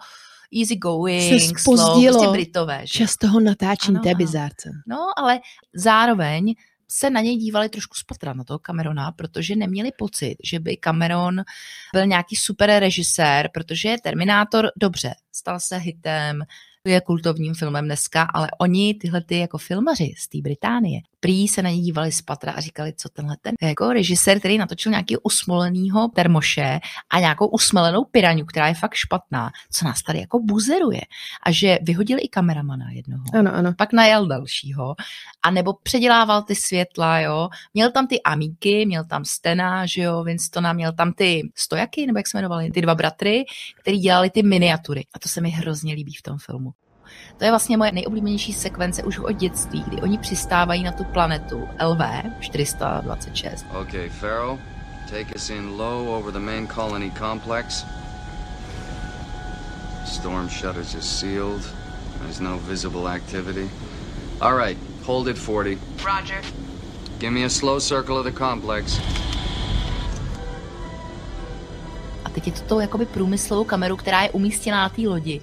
easy 0.60 0.76
going, 0.76 1.40
se 1.40 1.48
slow, 1.58 2.04
prostě 2.04 2.28
Britové. 2.28 2.80
Že? 2.84 2.98
Čas 2.98 3.16
toho 3.16 3.40
natáčení 3.40 3.96
ano, 3.96 4.04
té 4.04 4.14
bizárce. 4.14 4.70
No, 4.86 4.98
ale 5.16 5.40
zároveň 5.74 6.54
se 6.92 7.10
na 7.10 7.20
něj 7.20 7.36
dívali 7.36 7.68
trošku 7.68 7.94
spatra 7.94 8.32
na 8.32 8.44
toho 8.44 8.58
Camerona, 8.66 9.12
protože 9.12 9.56
neměli 9.56 9.90
pocit, 9.98 10.36
že 10.44 10.60
by 10.60 10.76
Cameron 10.76 11.42
byl 11.92 12.06
nějaký 12.06 12.36
super 12.36 12.70
režisér, 12.78 13.50
protože 13.54 13.96
Terminátor, 14.02 14.70
dobře, 14.76 15.14
stal 15.32 15.60
se 15.60 15.76
hitem, 15.76 16.42
je 16.84 17.00
kultovním 17.00 17.54
filmem 17.54 17.84
dneska, 17.84 18.22
ale 18.34 18.48
oni, 18.60 18.94
tyhle 18.94 19.20
ty 19.20 19.38
jako 19.38 19.58
filmaři 19.58 20.14
z 20.18 20.28
té 20.28 20.38
Británie, 20.38 21.00
prý 21.22 21.48
se 21.48 21.62
na 21.62 21.70
ně 21.70 21.80
dívali 21.80 22.12
z 22.12 22.22
patra 22.22 22.52
a 22.52 22.60
říkali, 22.60 22.92
co 22.96 23.08
tenhle 23.08 23.36
ten 23.42 23.54
jako 23.62 23.92
režisér, 23.92 24.38
který 24.38 24.58
natočil 24.58 24.90
nějaký 24.90 25.16
usmolenýho 25.16 26.08
termoše 26.08 26.80
a 27.10 27.20
nějakou 27.20 27.46
usmelenou 27.46 28.04
piraňu, 28.04 28.44
která 28.44 28.68
je 28.68 28.74
fakt 28.74 28.94
špatná, 28.94 29.50
co 29.72 29.84
nás 29.84 30.02
tady 30.02 30.18
jako 30.18 30.40
buzeruje. 30.40 31.00
A 31.42 31.50
že 31.50 31.78
vyhodil 31.82 32.18
i 32.20 32.28
kameramana 32.28 32.90
jednoho. 32.90 33.24
Ano, 33.34 33.54
ano. 33.54 33.72
Pak 33.78 33.92
najel 33.92 34.26
dalšího. 34.26 34.94
A 35.42 35.50
nebo 35.50 35.72
předělával 35.82 36.42
ty 36.42 36.54
světla, 36.54 37.20
jo. 37.20 37.48
Měl 37.74 37.90
tam 37.90 38.06
ty 38.06 38.22
amíky, 38.22 38.86
měl 38.86 39.04
tam 39.04 39.24
Stena, 39.24 39.86
že 39.86 40.02
jo, 40.02 40.24
Winstona, 40.24 40.72
měl 40.72 40.92
tam 40.92 41.12
ty 41.12 41.50
stojaky, 41.54 42.06
nebo 42.06 42.18
jak 42.18 42.28
se 42.28 42.38
jmenovali, 42.38 42.70
ty 42.70 42.80
dva 42.80 42.94
bratry, 42.94 43.44
který 43.80 43.98
dělali 43.98 44.30
ty 44.30 44.42
miniatury. 44.42 45.06
A 45.14 45.18
to 45.18 45.28
se 45.28 45.40
mi 45.40 45.50
hrozně 45.50 45.94
líbí 45.94 46.14
v 46.14 46.22
tom 46.22 46.38
filmu. 46.38 46.72
To 47.38 47.44
je 47.44 47.50
vlastně 47.50 47.76
moje 47.76 47.92
nejoblíbenější 47.92 48.52
sekvence 48.52 49.02
už 49.02 49.18
od 49.18 49.32
dětství, 49.32 49.84
kdy 49.86 50.02
oni 50.02 50.18
přistávají 50.18 50.82
na 50.82 50.92
tu 50.92 51.04
planetu 51.04 51.68
LV 51.86 52.00
426. 52.40 53.66
Okay, 53.80 54.08
Pharaoh, 54.08 54.60
take 55.10 55.34
us 55.34 55.50
in 55.50 55.76
low 55.78 56.08
over 56.08 56.32
the 56.32 56.38
main 56.38 56.68
colony 56.68 57.10
complex. 57.18 57.84
Storm 60.06 60.48
shutters 60.48 60.94
are 60.94 61.02
sealed. 61.02 61.62
There's 62.20 62.40
no 62.40 62.58
visible 62.58 63.08
activity. 63.08 63.70
All 64.40 64.56
right, 64.56 64.78
hold 65.04 65.28
it 65.28 65.38
40. 65.38 65.78
Roger. 66.04 66.42
Give 67.18 67.32
me 67.32 67.44
a 67.44 67.50
slow 67.50 67.80
circle 67.80 68.18
of 68.18 68.24
the 68.24 68.32
complex. 68.32 69.00
A 72.24 72.30
teď 72.30 72.46
je 72.46 72.52
to 72.52 72.60
tou 72.60 72.80
jakoby 72.80 73.06
průmyslovou 73.06 73.64
kameru, 73.64 73.96
která 73.96 74.22
je 74.22 74.30
umístěná 74.30 74.82
na 74.82 74.88
té 74.88 75.02
lodi 75.02 75.40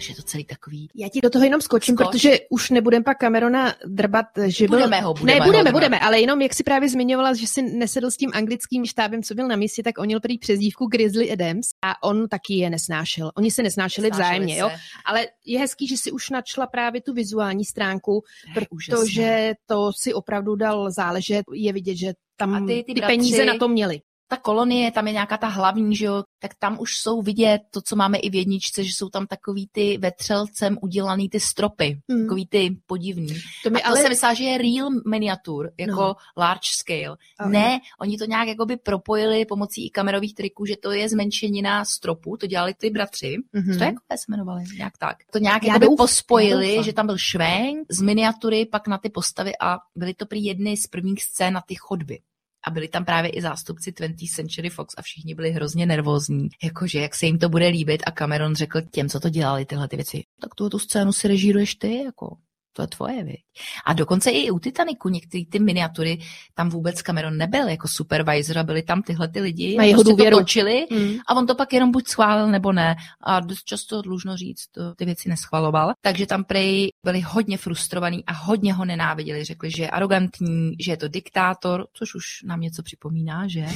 že 0.00 0.12
je 0.12 0.16
to 0.16 0.22
celý 0.22 0.44
takový. 0.44 0.88
Já 0.94 1.08
ti 1.08 1.20
do 1.20 1.30
toho 1.30 1.44
jenom 1.44 1.60
skočím, 1.60 1.94
Skoč. 1.94 2.06
protože 2.06 2.38
už 2.50 2.70
nebudeme 2.70 3.04
pak 3.04 3.18
Camerona 3.18 3.74
drbat, 3.86 4.26
že 4.46 4.68
byl... 4.68 4.78
Budeme 4.78 5.00
ho, 5.00 5.14
budeme 5.14 5.38
Ne, 5.38 5.46
budeme, 5.46 5.70
ho, 5.70 5.72
budeme, 5.72 6.00
ale 6.00 6.20
jenom 6.20 6.40
jak 6.40 6.54
si 6.54 6.62
právě 6.62 6.88
zmiňovala, 6.88 7.34
že 7.34 7.46
si 7.46 7.62
nesedl 7.62 8.10
s 8.10 8.16
tím 8.16 8.30
anglickým 8.34 8.86
štábem, 8.86 9.22
co 9.22 9.34
byl 9.34 9.48
na 9.48 9.56
misi, 9.56 9.82
tak 9.82 9.98
on 9.98 10.06
měl 10.06 10.20
prý 10.20 10.38
přezdívku 10.38 10.86
Grizzly 10.86 11.32
Adams 11.32 11.66
a 11.82 12.02
on 12.02 12.28
taky 12.28 12.54
je 12.54 12.70
nesnášel. 12.70 13.30
Oni 13.36 13.50
se 13.50 13.62
nesnášeli, 13.62 14.10
nesnášeli 14.10 14.28
vzájemně, 14.28 14.54
se. 14.54 14.60
jo. 14.60 14.70
Ale 15.04 15.26
je 15.44 15.58
hezký, 15.58 15.86
že 15.86 15.96
si 15.96 16.12
už 16.12 16.30
načla 16.30 16.66
právě 16.66 17.00
tu 17.00 17.12
vizuální 17.12 17.64
stránku, 17.64 18.22
protože 18.54 19.52
to 19.66 19.92
si 19.92 20.14
opravdu 20.14 20.54
dal 20.54 20.90
záležet. 20.90 21.42
Je 21.54 21.72
vidět, 21.72 21.96
že 21.96 22.12
tam 22.36 22.66
ty, 22.66 22.74
ty, 22.74 22.94
ty 22.94 23.00
bratři, 23.00 23.16
peníze 23.16 23.44
na 23.44 23.58
to 23.58 23.68
měli 23.68 24.00
ta 24.30 24.36
kolonie, 24.36 24.90
tam 24.90 25.06
je 25.06 25.12
nějaká 25.12 25.36
ta 25.36 25.48
hlavní, 25.48 25.96
že 25.96 26.04
jo, 26.04 26.22
tak 26.38 26.54
tam 26.58 26.76
už 26.80 26.96
jsou 26.96 27.22
vidět 27.22 27.60
to, 27.70 27.80
co 27.82 27.96
máme 27.96 28.18
i 28.18 28.30
v 28.30 28.34
jedničce, 28.34 28.84
že 28.84 28.90
jsou 28.94 29.08
tam 29.08 29.26
takový 29.26 29.68
ty 29.72 29.98
vetřelcem 29.98 30.78
udělaný 30.82 31.28
ty 31.28 31.40
stropy, 31.40 32.00
hmm. 32.10 32.22
takový 32.22 32.46
ty 32.46 32.76
podivný. 32.86 33.34
To 33.64 33.70
mi 33.70 33.82
A 33.82 33.88
to 33.88 33.94
ale... 33.94 34.02
se 34.02 34.08
myslela, 34.08 34.34
že 34.34 34.44
je 34.44 34.58
real 34.58 34.90
miniatur, 35.06 35.70
jako 35.78 36.00
no. 36.00 36.14
large 36.36 36.68
scale. 36.78 37.16
Okay. 37.40 37.52
Ne, 37.52 37.80
oni 38.00 38.18
to 38.18 38.24
nějak 38.24 38.48
jakoby 38.48 38.76
propojili 38.76 39.44
pomocí 39.44 39.86
i 39.86 39.90
kamerových 39.90 40.34
triků, 40.34 40.66
že 40.66 40.76
to 40.76 40.92
je 40.92 41.08
zmenšenina 41.08 41.84
stropu, 41.84 42.36
to 42.36 42.46
dělali 42.46 42.74
ty 42.74 42.90
bratři. 42.90 43.36
Mm-hmm. 43.54 43.78
To 43.78 43.84
jako 43.84 44.02
se 44.16 44.24
jmenovali, 44.28 44.64
nějak 44.76 44.98
tak. 44.98 45.16
To 45.32 45.38
nějak 45.38 45.64
jakoby 45.64 45.86
douf, 45.86 45.96
pospojili, 45.96 46.84
že 46.84 46.92
tam 46.92 47.06
byl 47.06 47.18
švenk 47.18 47.86
z 47.90 48.00
miniatury 48.00 48.66
pak 48.66 48.88
na 48.88 48.98
ty 48.98 49.10
postavy 49.10 49.52
a 49.60 49.78
byly 49.96 50.14
to 50.14 50.26
prý 50.26 50.44
jedny 50.44 50.76
z 50.76 50.86
prvních 50.86 51.22
scén 51.22 51.54
na 51.54 51.60
ty 51.60 51.74
chodby 51.74 52.18
a 52.66 52.70
byli 52.70 52.88
tam 52.88 53.04
právě 53.04 53.30
i 53.30 53.42
zástupci 53.42 53.92
20th 53.92 54.34
Century 54.34 54.70
Fox 54.70 54.94
a 54.98 55.02
všichni 55.02 55.34
byli 55.34 55.50
hrozně 55.50 55.86
nervózní, 55.86 56.48
jakože 56.62 57.00
jak 57.00 57.14
se 57.14 57.26
jim 57.26 57.38
to 57.38 57.48
bude 57.48 57.68
líbit 57.68 58.02
a 58.06 58.10
Cameron 58.10 58.54
řekl 58.54 58.80
těm, 58.80 59.08
co 59.08 59.20
to 59.20 59.28
dělali 59.28 59.64
tyhle 59.64 59.88
ty 59.88 59.96
věci, 59.96 60.22
tak 60.40 60.54
tu, 60.54 60.68
tu 60.68 60.78
scénu 60.78 61.12
si 61.12 61.28
režíruješ 61.28 61.74
ty, 61.74 62.02
jako 62.04 62.36
to 62.72 62.82
je 62.82 62.88
tvoje, 62.88 63.24
viď? 63.24 63.40
A 63.86 63.92
dokonce 63.92 64.30
i 64.30 64.50
u 64.50 64.58
Titaniku 64.58 65.08
některé 65.08 65.44
ty 65.50 65.58
miniatury, 65.58 66.18
tam 66.54 66.68
vůbec 66.68 67.02
Cameron 67.02 67.36
nebyl 67.36 67.68
jako 67.68 67.88
supervisor 67.88 68.58
a 68.58 68.62
byli 68.62 68.82
tam 68.82 69.02
tyhle 69.02 69.28
ty 69.28 69.40
lidi. 69.40 69.76
Na 69.76 69.84
jeho 69.84 70.04
prostě 70.04 70.30
to 70.30 70.38
točili 70.38 70.86
mm. 70.90 71.14
a 71.28 71.34
on 71.34 71.46
to 71.46 71.54
pak 71.54 71.72
jenom 71.72 71.90
buď 71.90 72.08
schválil 72.08 72.46
nebo 72.46 72.72
ne. 72.72 72.96
A 73.20 73.40
dost 73.40 73.64
často 73.64 74.02
dlužno 74.02 74.36
říct, 74.36 74.66
to, 74.70 74.94
ty 74.94 75.04
věci 75.04 75.28
neschvaloval. 75.28 75.92
Takže 76.00 76.26
tam 76.26 76.44
prej 76.44 76.90
byli 77.04 77.20
hodně 77.20 77.58
frustrovaní 77.58 78.24
a 78.26 78.32
hodně 78.32 78.74
ho 78.74 78.84
nenáviděli. 78.84 79.44
Řekli, 79.44 79.70
že 79.70 79.82
je 79.82 79.90
arrogantní, 79.90 80.72
že 80.80 80.92
je 80.92 80.96
to 80.96 81.08
diktátor, 81.08 81.86
což 81.92 82.14
už 82.14 82.24
nám 82.44 82.60
něco 82.60 82.82
připomíná, 82.82 83.48
že? 83.48 83.66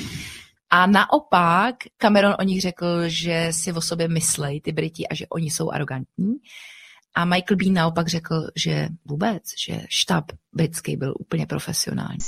A 0.70 0.86
naopak 0.86 1.74
Cameron 1.98 2.34
o 2.38 2.42
nich 2.42 2.60
řekl, 2.60 2.86
že 3.06 3.48
si 3.50 3.72
o 3.72 3.80
sobě 3.80 4.08
myslej 4.08 4.60
ty 4.60 4.72
Briti 4.72 5.08
a 5.08 5.14
že 5.14 5.26
oni 5.26 5.50
jsou 5.50 5.70
arrogantní. 5.70 6.34
A 7.14 7.24
Michael 7.24 7.56
Bean 7.56 7.72
naopak 7.74 8.08
řekl, 8.08 8.46
že 8.56 8.88
vůbec, 9.04 9.42
že 9.66 9.80
štab 9.88 10.24
britský 10.52 10.96
byl 10.96 11.14
úplně 11.18 11.46
profesionální. 11.46 12.18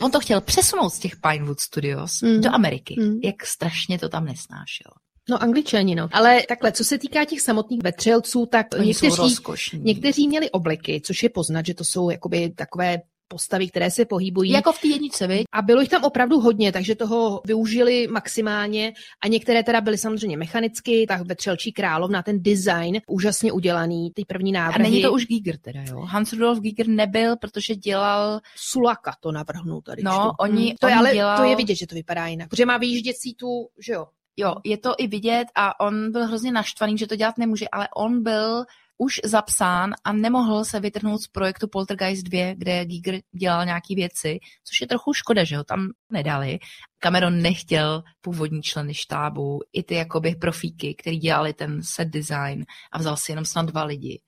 On 0.00 0.10
to 0.10 0.20
chtěl 0.20 0.40
přesunout 0.40 0.90
z 0.90 0.98
těch 0.98 1.12
Pinewood 1.16 1.60
Studios 1.60 2.22
mm. 2.22 2.40
do 2.40 2.54
Ameriky. 2.54 2.96
Mm. 3.00 3.20
Jak 3.24 3.46
strašně 3.46 3.98
to 3.98 4.08
tam 4.08 4.24
nesnášel. 4.24 4.92
No 5.30 5.42
angličani, 5.42 5.94
no. 5.94 6.08
Ale 6.12 6.42
takhle, 6.48 6.72
co 6.72 6.84
se 6.84 6.98
týká 6.98 7.24
těch 7.24 7.40
samotných 7.40 7.82
vetřelců, 7.82 8.46
tak 8.46 8.66
Oni 8.78 8.86
někteří, 8.86 9.36
někteří 9.72 10.28
měli 10.28 10.50
obleky, 10.50 11.00
což 11.04 11.22
je 11.22 11.28
poznat, 11.28 11.66
že 11.66 11.74
to 11.74 11.84
jsou 11.84 12.10
jakoby 12.10 12.50
takové 12.50 12.98
postavy, 13.28 13.68
které 13.68 13.90
se 13.90 14.04
pohybují. 14.04 14.50
Jako 14.50 14.72
v 14.72 14.80
té 14.80 14.88
jednice, 14.88 15.26
viď? 15.26 15.46
A 15.52 15.62
bylo 15.62 15.80
jich 15.80 15.90
tam 15.90 16.04
opravdu 16.04 16.40
hodně, 16.40 16.72
takže 16.72 16.94
toho 16.94 17.40
využili 17.44 18.06
maximálně 18.10 18.92
a 19.24 19.28
některé 19.28 19.62
teda 19.62 19.80
byly 19.80 19.98
samozřejmě 19.98 20.36
mechanicky, 20.36 21.06
tak 21.08 21.20
Vetřelčí 21.20 21.72
královna, 21.72 22.22
ten 22.22 22.42
design 22.42 23.00
úžasně 23.08 23.52
udělaný, 23.52 24.10
ty 24.14 24.24
první 24.24 24.52
návrhy. 24.52 24.84
A 24.84 24.90
není 24.90 25.02
to 25.02 25.12
už 25.12 25.26
Giger 25.26 25.58
teda, 25.58 25.80
jo? 25.88 26.00
Hans 26.00 26.32
Rudolf 26.32 26.60
Giger 26.60 26.88
nebyl, 26.88 27.36
protože 27.36 27.74
dělal... 27.74 28.40
Sulaka 28.56 29.12
to 29.20 29.32
navrhnul 29.32 29.82
tady. 29.82 30.02
No, 30.02 30.12
čtu. 30.12 30.30
oni, 30.40 30.66
hmm. 30.66 30.76
to 30.80 30.86
on 30.86 30.92
je, 30.92 30.98
ale 30.98 31.14
dělal... 31.14 31.36
to 31.36 31.44
je 31.44 31.56
vidět, 31.56 31.74
že 31.74 31.86
to 31.86 31.94
vypadá 31.94 32.26
jinak, 32.26 32.48
protože 32.48 32.66
má 32.66 32.76
výjížděcí 32.78 33.34
tu, 33.34 33.68
že 33.86 33.92
jo, 33.92 34.06
Jo, 34.40 34.54
je 34.64 34.78
to 34.78 34.94
i 34.98 35.06
vidět 35.06 35.48
a 35.54 35.80
on 35.80 36.12
byl 36.12 36.26
hrozně 36.26 36.52
naštvaný, 36.52 36.98
že 36.98 37.06
to 37.06 37.16
dělat 37.16 37.38
nemůže, 37.38 37.66
ale 37.72 37.88
on 37.96 38.22
byl 38.22 38.64
už 38.98 39.20
zapsán 39.24 39.94
a 40.04 40.12
nemohl 40.12 40.64
se 40.64 40.80
vytrhnout 40.80 41.22
z 41.22 41.26
projektu 41.26 41.68
Poltergeist 41.68 42.22
2, 42.22 42.54
kde 42.54 42.84
Giger 42.84 43.20
dělal 43.38 43.64
nějaké 43.64 43.94
věci, 43.94 44.38
což 44.64 44.80
je 44.80 44.86
trochu 44.86 45.12
škoda, 45.12 45.44
že 45.44 45.56
ho 45.56 45.64
tam 45.64 45.88
nedali. 46.10 46.58
Cameron 46.98 47.42
nechtěl 47.42 48.02
původní 48.20 48.62
členy 48.62 48.94
štábu, 48.94 49.60
i 49.72 49.82
ty 49.82 49.94
jakoby 49.94 50.34
profíky, 50.34 50.94
který 50.94 51.16
dělali 51.16 51.52
ten 51.52 51.82
set 51.82 52.08
design 52.08 52.64
a 52.92 52.98
vzal 52.98 53.16
si 53.16 53.32
jenom 53.32 53.44
snad 53.44 53.66
dva 53.66 53.84
lidi. 53.84 54.20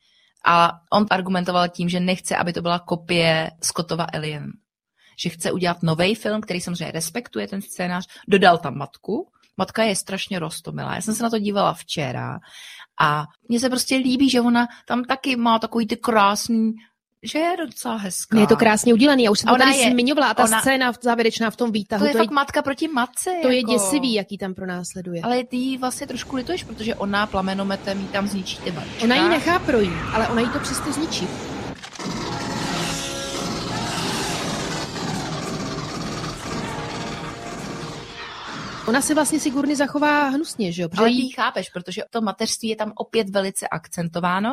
A 0.45 0.73
on 0.93 1.07
argumentoval 1.11 1.69
tím, 1.69 1.89
že 1.89 2.01
nechce, 2.01 2.37
aby 2.37 2.53
to 2.53 2.63
byla 2.63 2.79
kopie 2.79 3.51
Scottova 3.63 4.05
Alien. 4.05 4.53
Že 5.23 5.31
chce 5.31 5.53
udělat 5.53 5.83
nový 5.83 6.15
film, 6.15 6.41
který 6.41 6.61
samozřejmě 6.61 6.91
respektuje 6.93 7.49
ten 7.49 7.63
scénář, 7.63 8.07
dodal 8.29 8.59
tam 8.59 8.77
matku, 8.77 9.31
Matka 9.57 9.83
je 9.83 9.97
strašně 9.97 10.39
rostomilá. 10.39 10.95
Já 10.95 11.01
jsem 11.01 11.15
se 11.15 11.23
na 11.23 11.31
to 11.31 11.39
dívala 11.39 11.75
včera 11.75 12.39
a 13.01 13.25
mně 13.49 13.61
se 13.61 13.71
prostě 13.71 13.97
líbí, 13.97 14.31
že 14.31 14.41
ona 14.41 14.69
tam 14.87 15.05
taky 15.05 15.37
má 15.37 15.59
takový 15.59 15.87
ty 15.87 15.97
krásný 15.97 16.75
že 17.23 17.39
je 17.39 17.57
docela 17.57 17.97
hezká. 17.97 18.39
Je 18.39 18.47
to 18.47 18.57
krásně 18.57 18.95
udělaný, 18.95 19.25
já 19.25 19.31
už 19.31 19.39
jsem 19.39 19.49
to 19.49 19.59
tady 19.59 19.77
je, 19.77 19.91
zmiňovala 19.91 20.29
a 20.29 20.35
ta 20.35 20.45
ona, 20.45 20.61
scéna 20.61 20.93
závěrečná 21.03 21.51
v 21.51 21.57
tom 21.57 21.73
výtahu. 21.73 22.01
To 22.01 22.07
je 22.07 22.13
to 22.13 22.19
fakt 22.19 22.31
je, 22.31 22.35
matka 22.35 22.63
proti 22.63 22.89
matce. 22.89 23.31
To 23.31 23.49
jako. 23.49 23.49
je 23.49 23.63
děsivý, 23.63 24.15
jaký 24.15 24.39
tam 24.39 24.55
pro 24.55 24.67
nás 24.67 24.89
sleduje. 24.89 25.23
Ale 25.23 25.45
ty 25.45 25.79
vlastně 25.79 26.07
trošku 26.07 26.37
lituješ, 26.37 26.65
protože 26.65 26.95
ona 26.95 27.27
plamenometem 27.27 28.01
jí 28.01 28.07
tam 28.07 28.29
zničí 28.29 28.59
ty 28.59 28.71
vajíčka. 28.71 29.05
Ona 29.05 29.15
ji 29.15 29.29
nechá 29.29 29.59
projít, 29.59 29.93
ale 30.13 30.29
ona 30.29 30.41
jí 30.41 30.49
to 30.49 30.59
přesto 30.59 30.93
zničí. 30.93 31.29
Ona 38.91 39.03
se 39.03 39.15
vlastně 39.15 39.41
Sigurny 39.41 39.77
zachová 39.77 40.29
hnusně, 40.29 40.73
že 40.73 40.83
jo? 40.83 40.89
Ale 40.97 41.11
jí 41.11 41.31
chápeš, 41.31 41.71
protože 41.71 42.03
to 42.11 42.21
mateřství 42.21 42.69
je 42.69 42.77
tam 42.77 42.93
opět 42.97 43.31
velice 43.31 43.69
akcentováno 43.69 44.51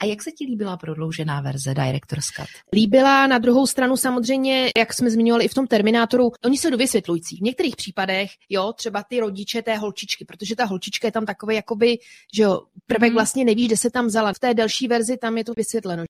a 0.00 0.04
jak 0.04 0.22
se 0.22 0.32
ti 0.32 0.44
líbila 0.44 0.76
prodloužená 0.76 1.40
verze 1.40 1.74
Director's 1.74 2.26
Cut? 2.26 2.46
Líbila 2.74 3.26
na 3.26 3.38
druhou 3.38 3.66
stranu 3.66 3.96
samozřejmě, 3.96 4.70
jak 4.78 4.92
jsme 4.92 5.10
zmiňovali 5.10 5.44
i 5.44 5.48
v 5.48 5.54
tom 5.54 5.66
Terminátoru, 5.66 6.32
oni 6.44 6.58
jsou 6.58 6.70
dovysvětlující. 6.70 7.36
V 7.36 7.40
některých 7.40 7.76
případech, 7.76 8.30
jo, 8.48 8.72
třeba 8.72 9.02
ty 9.02 9.20
rodiče 9.20 9.62
té 9.62 9.76
holčičky, 9.76 10.24
protože 10.24 10.56
ta 10.56 10.64
holčička 10.64 11.08
je 11.08 11.12
tam 11.12 11.26
takový, 11.26 11.54
jakoby, 11.54 11.98
že 12.34 12.42
jo, 12.42 12.62
prvek 12.86 13.10
mm. 13.10 13.14
vlastně 13.14 13.44
nevíš, 13.44 13.66
kde 13.66 13.76
se 13.76 13.90
tam 13.90 14.06
vzala. 14.06 14.32
V 14.32 14.38
té 14.38 14.54
delší 14.54 14.88
verzi 14.88 15.16
tam 15.16 15.38
je 15.38 15.44
to 15.44 15.52
vysvětleno. 15.56 16.04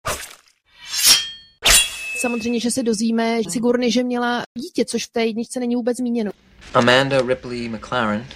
Samozřejmě, 2.20 2.60
že 2.60 2.70
se 2.70 2.82
dozvíme 2.82 3.40
Sigurny, 3.48 3.90
že 3.90 4.02
měla 4.02 4.42
dítě, 4.58 4.84
což 4.84 5.06
v 5.06 5.12
té 5.12 5.26
jedničce 5.26 5.60
není 5.60 5.76
vůbec 5.76 5.96
zmíněno. 5.96 6.30
Amanda 6.74 7.22
Ripley 7.22 7.68
McLaren 7.68 8.26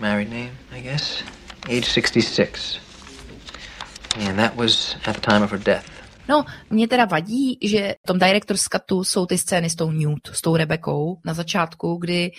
married 0.00 0.28
name, 0.28 0.50
I 0.70 0.82
guess. 0.82 1.22
Age 1.64 1.82
66. 1.82 2.80
And 4.28 4.36
that 4.36 4.54
was 4.54 4.96
at 5.06 5.14
the 5.14 5.20
time 5.20 5.42
of 5.42 5.50
her 5.50 5.60
death. 5.60 5.90
No, 6.28 6.44
mě 6.70 6.88
teda 6.88 7.04
vadí, 7.04 7.58
že 7.62 7.94
v 8.04 8.06
tom 8.06 8.18
director's 8.18 8.62
cutu 8.62 9.04
jsou 9.04 9.26
ty 9.26 9.38
scény 9.38 9.70
s 9.70 9.74
tou 9.74 9.90
Newt, 9.90 10.28
s 10.32 10.40
tou 10.40 10.56
Rebekou 10.56 11.18
na 11.24 11.34
začátku, 11.34 11.96
kdy 11.96 12.30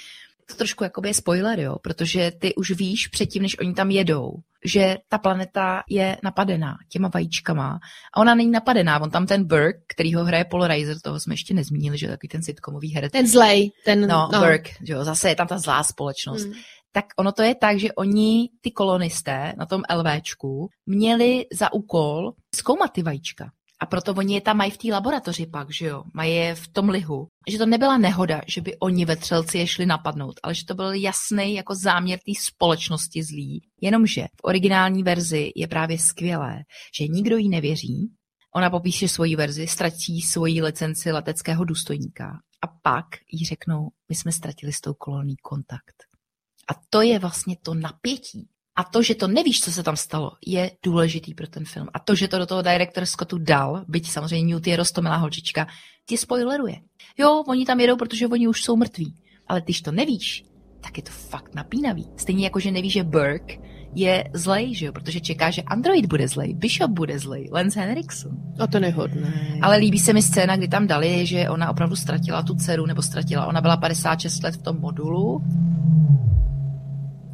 to 0.50 0.56
trošku 0.56 0.84
jakoby 0.84 1.10
je 1.10 1.14
spoiler, 1.14 1.60
jo, 1.60 1.76
protože 1.82 2.32
ty 2.40 2.56
už 2.56 2.72
víš 2.72 3.08
předtím, 3.08 3.44
než 3.44 3.60
oni 3.60 3.74
tam 3.74 3.92
jedou, 3.92 4.34
že 4.66 4.98
ta 5.10 5.18
planeta 5.18 5.84
je 5.90 6.18
napadená 6.24 6.78
těma 6.90 7.10
vajíčkama 7.14 7.80
a 8.14 8.22
ona 8.22 8.36
není 8.36 8.52
napadená. 8.52 9.02
On 9.02 9.10
tam 9.10 9.28
ten 9.28 9.48
Burke, 9.48 9.80
který 9.88 10.14
ho 10.14 10.26
hraje 10.26 10.46
Paul 10.46 10.68
Reiser, 10.68 11.00
toho 11.00 11.20
jsme 11.20 11.34
ještě 11.34 11.54
nezmínili, 11.54 11.98
že 11.98 12.08
takový 12.08 12.30
ten 12.30 12.44
sitcomový 12.44 12.96
herec. 12.96 13.12
Ten 13.12 13.28
zlej, 13.28 13.72
ten... 13.86 14.08
No, 14.08 14.30
no. 14.34 14.40
Burke, 14.40 14.72
že 14.84 14.94
jo, 14.94 15.04
zase 15.04 15.30
je 15.30 15.36
tam 15.36 15.48
ta 15.48 15.58
zlá 15.58 15.84
společnost. 15.84 16.44
Hmm. 16.44 16.54
Tak 16.92 17.06
ono 17.18 17.32
to 17.32 17.44
je 17.44 17.56
tak, 17.56 17.80
že 17.80 17.94
oni, 17.94 18.50
ty 18.62 18.72
kolonisté 18.72 19.54
na 19.58 19.66
tom 19.66 19.82
LVčku, 19.96 20.70
měli 20.86 21.46
za 21.54 21.74
úkol 21.74 22.34
zkoumat 22.56 22.92
ty 22.92 23.04
vajíčka. 23.04 23.52
A 23.82 23.86
proto 23.86 24.14
oni 24.14 24.34
je 24.34 24.42
tam 24.42 24.58
mají 24.58 24.72
v 24.72 24.78
té 24.78 24.88
laboratoři 24.88 25.46
pak, 25.46 25.74
že 25.74 25.86
jo, 25.86 26.04
mají 26.14 26.36
je 26.36 26.56
v 26.56 26.68
tom 26.68 26.90
lihu. 26.90 27.28
Že 27.48 27.58
to 27.58 27.66
nebyla 27.66 27.98
nehoda, 27.98 28.42
že 28.48 28.62
by 28.62 28.78
oni 28.78 29.06
vetřelci 29.06 29.58
je 29.58 29.68
šli 29.68 29.86
napadnout, 29.86 30.40
ale 30.44 30.56
že 30.56 30.66
to 30.66 30.76
byl 30.76 30.94
jasný 30.94 31.54
jako 31.54 31.76
záměr 31.76 32.20
té 32.20 32.32
společnosti 32.42 33.24
zlý. 33.24 33.62
Jenomže 33.82 34.22
v 34.22 34.44
originální 34.44 35.04
verzi 35.04 35.52
je 35.56 35.68
právě 35.68 36.00
skvělé, 36.00 36.64
že 37.00 37.08
nikdo 37.08 37.38
jí 37.38 37.50
nevěří, 37.50 38.12
ona 38.56 38.70
popíše 38.70 39.08
svoji 39.08 39.36
verzi, 39.36 39.68
ztratí 39.68 40.22
svoji 40.22 40.62
licenci 40.62 41.12
leteckého 41.12 41.66
důstojníka 41.66 42.40
a 42.62 42.68
pak 42.68 43.06
jí 43.32 43.46
řeknou, 43.46 43.90
my 44.10 44.16
jsme 44.16 44.32
ztratili 44.32 44.74
s 44.74 44.82
tou 44.82 44.94
kolonií 44.94 45.38
kontakt. 45.42 45.96
A 46.70 46.74
to 46.90 47.02
je 47.02 47.20
vlastně 47.20 47.56
to 47.64 47.74
napětí, 47.74 48.50
a 48.80 48.84
to, 48.84 49.04
že 49.04 49.16
to 49.16 49.28
nevíš, 49.28 49.62
co 49.62 49.72
se 49.72 49.84
tam 49.84 49.98
stalo, 49.98 50.32
je 50.46 50.72
důležitý 50.84 51.34
pro 51.34 51.48
ten 51.48 51.66
film. 51.66 51.88
A 51.94 52.00
to, 52.00 52.16
že 52.16 52.28
to 52.28 52.38
do 52.38 52.46
toho 52.46 52.62
director 52.62 53.06
Scottu 53.06 53.38
dal, 53.38 53.84
byť 53.88 54.12
samozřejmě 54.12 54.54
Newt 54.54 54.68
je 54.68 54.76
rostomilá 54.76 55.16
holčička, 55.16 55.68
ti 56.06 56.18
spoileruje. 56.18 56.76
Jo, 57.18 57.44
oni 57.48 57.66
tam 57.66 57.80
jedou, 57.80 57.96
protože 57.96 58.28
oni 58.28 58.48
už 58.48 58.64
jsou 58.64 58.76
mrtví. 58.76 59.16
Ale 59.48 59.62
když 59.62 59.82
to 59.82 59.92
nevíš, 59.92 60.44
tak 60.82 60.98
je 60.98 61.04
to 61.04 61.12
fakt 61.12 61.56
napínavý. 61.56 62.08
Stejně 62.18 62.44
jako, 62.44 62.60
že 62.60 62.72
nevíš, 62.72 62.94
že 62.94 63.04
Burke 63.04 63.58
je 63.96 64.24
zlej, 64.34 64.76
že 64.76 64.86
jo? 64.86 64.92
protože 64.94 65.20
čeká, 65.20 65.52
že 65.52 65.62
Android 65.62 66.06
bude 66.06 66.28
zlej, 66.28 66.54
Bishop 66.54 66.92
bude 66.92 67.20
zlej, 67.20 67.50
Lance 67.52 67.80
Henriksen. 67.80 68.32
A 68.60 68.68
to 68.68 68.80
nehodné. 68.80 69.60
Ale 69.62 69.78
líbí 69.78 70.00
se 70.00 70.14
mi 70.14 70.22
scéna, 70.22 70.56
kdy 70.56 70.68
tam 70.68 70.88
dali, 70.88 71.26
že 71.26 71.50
ona 71.50 71.70
opravdu 71.70 71.96
ztratila 71.96 72.44
tu 72.44 72.56
dceru, 72.56 72.86
nebo 72.86 73.02
ztratila, 73.02 73.46
ona 73.46 73.62
byla 73.62 73.78
56 73.78 74.44
let 74.44 74.56
v 74.56 74.62
tom 74.62 74.80
modulu 74.80 75.44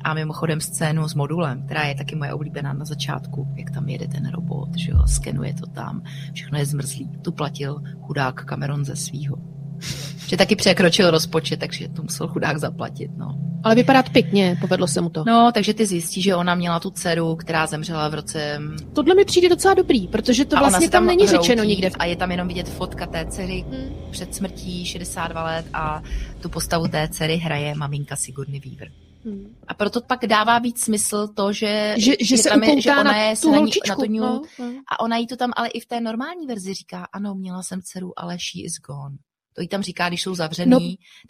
a 0.06 0.14
mimochodem 0.14 0.62
scénu 0.62 1.08
s 1.08 1.14
modulem, 1.14 1.66
která 1.66 1.84
je 1.84 1.96
taky 1.96 2.16
moje 2.16 2.34
oblíbená 2.34 2.74
na 2.74 2.86
začátku, 2.86 3.48
jak 3.56 3.72
tam 3.72 3.90
jede 3.90 4.08
ten 4.08 4.30
robot, 4.30 4.70
že 4.76 4.92
jo, 4.92 5.08
skenuje 5.08 5.54
to 5.54 5.66
tam, 5.66 6.04
všechno 6.34 6.58
je 6.58 6.66
zmrzlý. 6.66 7.10
Tu 7.22 7.32
platil 7.32 7.82
chudák 8.02 8.46
Cameron 8.46 8.86
ze 8.86 8.96
svýho. 8.96 9.36
Že 10.28 10.38
taky 10.38 10.56
překročil 10.56 11.12
rozpočet, 11.12 11.60
takže 11.60 11.88
to 11.88 12.04
musel 12.04 12.28
chudák 12.28 12.58
zaplatit, 12.58 13.12
no. 13.18 13.38
Ale 13.64 13.76
vypadá 13.76 14.04
to 14.04 14.12
pěkně, 14.12 14.58
povedlo 14.62 14.88
se 14.88 15.02
mu 15.02 15.10
to. 15.10 15.24
No, 15.28 15.52
takže 15.54 15.74
ty 15.74 15.86
zjistíš, 15.86 16.24
že 16.24 16.36
ona 16.36 16.56
měla 16.56 16.80
tu 16.80 16.90
dceru, 16.90 17.36
která 17.36 17.68
zemřela 17.68 18.10
v 18.10 18.14
roce... 18.14 18.62
Tohle 18.94 19.16
mi 19.16 19.26
přijde 19.26 19.50
docela 19.50 19.74
dobrý, 19.74 20.08
protože 20.08 20.46
to 20.46 20.58
vlastně 20.58 20.90
tam, 20.90 21.02
tam 21.02 21.08
není 21.08 21.28
hroutí, 21.28 21.48
řečeno 21.48 21.64
nikde. 21.64 21.90
A 22.00 22.06
je 22.06 22.16
tam 22.16 22.32
jenom 22.32 22.48
vidět 22.48 22.70
fotka 22.70 23.06
té 23.06 23.26
dcery 23.26 23.66
hmm. 23.70 24.12
před 24.12 24.36
smrtí 24.36 24.86
62 24.86 25.44
let 25.44 25.66
a 25.74 26.02
tu 26.42 26.50
postavu 26.50 26.88
té 26.88 27.08
dcery 27.08 27.38
hraje 27.38 27.76
maminka 27.76 28.16
Sigourney 28.16 28.60
Weaver. 28.60 29.05
Hmm. 29.26 29.56
A 29.68 29.74
proto 29.74 30.02
pak 30.02 30.26
dává 30.26 30.60
víc 30.60 30.84
smysl 30.84 31.28
to, 31.28 31.54
že, 31.54 31.96
že, 31.98 32.14
že, 32.22 32.38
se 32.38 32.50
tam 32.50 32.64
je, 32.64 32.82
že 32.82 32.92
ona 32.92 33.18
je 33.18 33.36
tu 33.38 33.52
na, 33.52 33.60
na 33.60 33.96
to 33.96 34.06
no, 34.10 34.42
no. 34.60 34.66
a 34.92 35.00
ona 35.00 35.18
jí 35.18 35.28
to 35.28 35.38
tam 35.38 35.52
ale 35.56 35.68
i 35.68 35.80
v 35.80 35.86
té 35.86 36.02
normální 36.02 36.48
verzi 36.48 36.74
říká, 36.74 37.08
ano, 37.14 37.36
měla 37.36 37.64
jsem 37.64 37.82
dceru, 37.82 38.20
ale 38.20 38.38
she 38.40 38.62
is 38.66 38.74
gone. 38.88 39.18
To 39.54 39.62
jí 39.62 39.68
tam 39.68 39.82
říká, 39.82 40.08
když 40.08 40.22
jsou 40.22 40.36
zavřený. 40.36 40.70
No, 40.70 40.80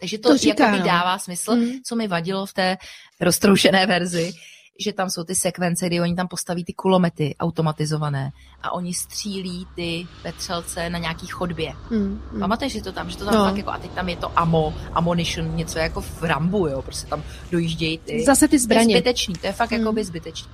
takže 0.00 0.18
to, 0.18 0.28
to 0.28 0.36
říká, 0.36 0.66
jako 0.66 0.78
no. 0.78 0.84
dává 0.84 1.18
smysl, 1.18 1.56
mm. 1.56 1.72
co 1.84 1.96
mi 1.96 2.08
vadilo 2.08 2.46
v 2.46 2.52
té 2.52 2.76
roztroušené 3.20 3.86
verzi, 3.86 4.32
že 4.78 4.92
tam 4.92 5.10
jsou 5.10 5.24
ty 5.24 5.34
sekvence, 5.34 5.86
kdy 5.86 6.00
oni 6.00 6.14
tam 6.14 6.28
postaví 6.28 6.64
ty 6.64 6.72
kulomety 6.72 7.36
automatizované 7.40 8.32
a 8.62 8.72
oni 8.72 8.94
střílí 8.94 9.66
ty 9.74 10.06
vetřelce 10.24 10.90
na 10.90 10.98
nějaký 10.98 11.26
chodbě. 11.26 11.72
Mm, 11.90 12.20
mm. 12.32 12.40
Pamatuješ 12.40 12.72
si 12.72 12.82
to 12.82 12.92
tam, 12.92 13.10
že 13.10 13.16
to 13.16 13.24
tam 13.24 13.34
no. 13.34 13.44
fakt 13.44 13.56
jako, 13.56 13.70
a 13.70 13.78
teď 13.78 13.90
tam 13.90 14.08
je 14.08 14.16
to 14.16 14.38
amo, 14.38 14.74
ammunition, 14.92 15.56
něco 15.56 15.78
jako 15.78 16.00
v 16.00 16.22
Rambu, 16.22 16.66
jo, 16.66 16.82
prostě 16.82 17.06
tam 17.08 17.22
dojíždějí 17.50 17.98
ty. 17.98 18.24
Zase 18.24 18.48
ty 18.48 18.58
zbraně. 18.58 18.86
To 18.86 18.90
je 18.92 18.98
zbytečný, 18.98 19.34
to 19.34 19.46
je 19.46 19.52
fakt 19.52 19.70
mm. 19.70 19.78
jako 19.78 19.92
by 19.92 20.04
zbytečný. 20.04 20.50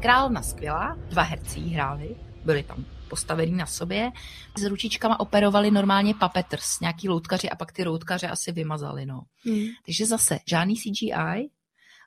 Královna 0.00 0.42
skvělá, 0.42 0.96
dva 1.08 1.22
herci 1.22 1.60
hráli, 1.60 2.16
byli 2.44 2.62
tam 2.62 2.84
postavený 3.12 3.52
na 3.52 3.66
sobě. 3.66 4.10
S 4.58 4.64
ručičkama 4.64 5.20
operovali 5.20 5.70
normálně 5.70 6.14
puppeters, 6.14 6.80
nějaký 6.80 7.08
loutkaři 7.08 7.50
a 7.50 7.56
pak 7.56 7.72
ty 7.72 7.84
loutkaře 7.84 8.28
asi 8.28 8.52
vymazali. 8.52 9.06
No. 9.06 9.20
Hmm. 9.44 9.66
Takže 9.86 10.06
zase 10.06 10.38
žádný 10.48 10.76
CGI, 10.76 11.50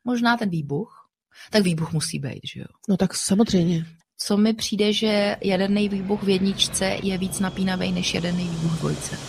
možná 0.05 0.37
ten 0.37 0.49
výbuch, 0.49 1.09
tak 1.51 1.63
výbuch 1.63 1.93
musí 1.93 2.19
být, 2.19 2.41
že 2.53 2.59
jo? 2.59 2.65
No 2.89 2.97
tak 2.97 3.15
samozřejmě. 3.15 3.85
Co 4.17 4.37
mi 4.37 4.53
přijde, 4.53 4.93
že 4.93 5.37
jaderný 5.43 5.89
výbuch 5.89 6.23
v 6.23 6.29
jedničce 6.29 6.97
je 7.03 7.17
víc 7.17 7.39
napínavý 7.39 7.91
než 7.91 8.13
jaderný 8.13 8.49
výbuch 8.49 8.71
v 8.71 8.79
dvojce. 8.79 9.19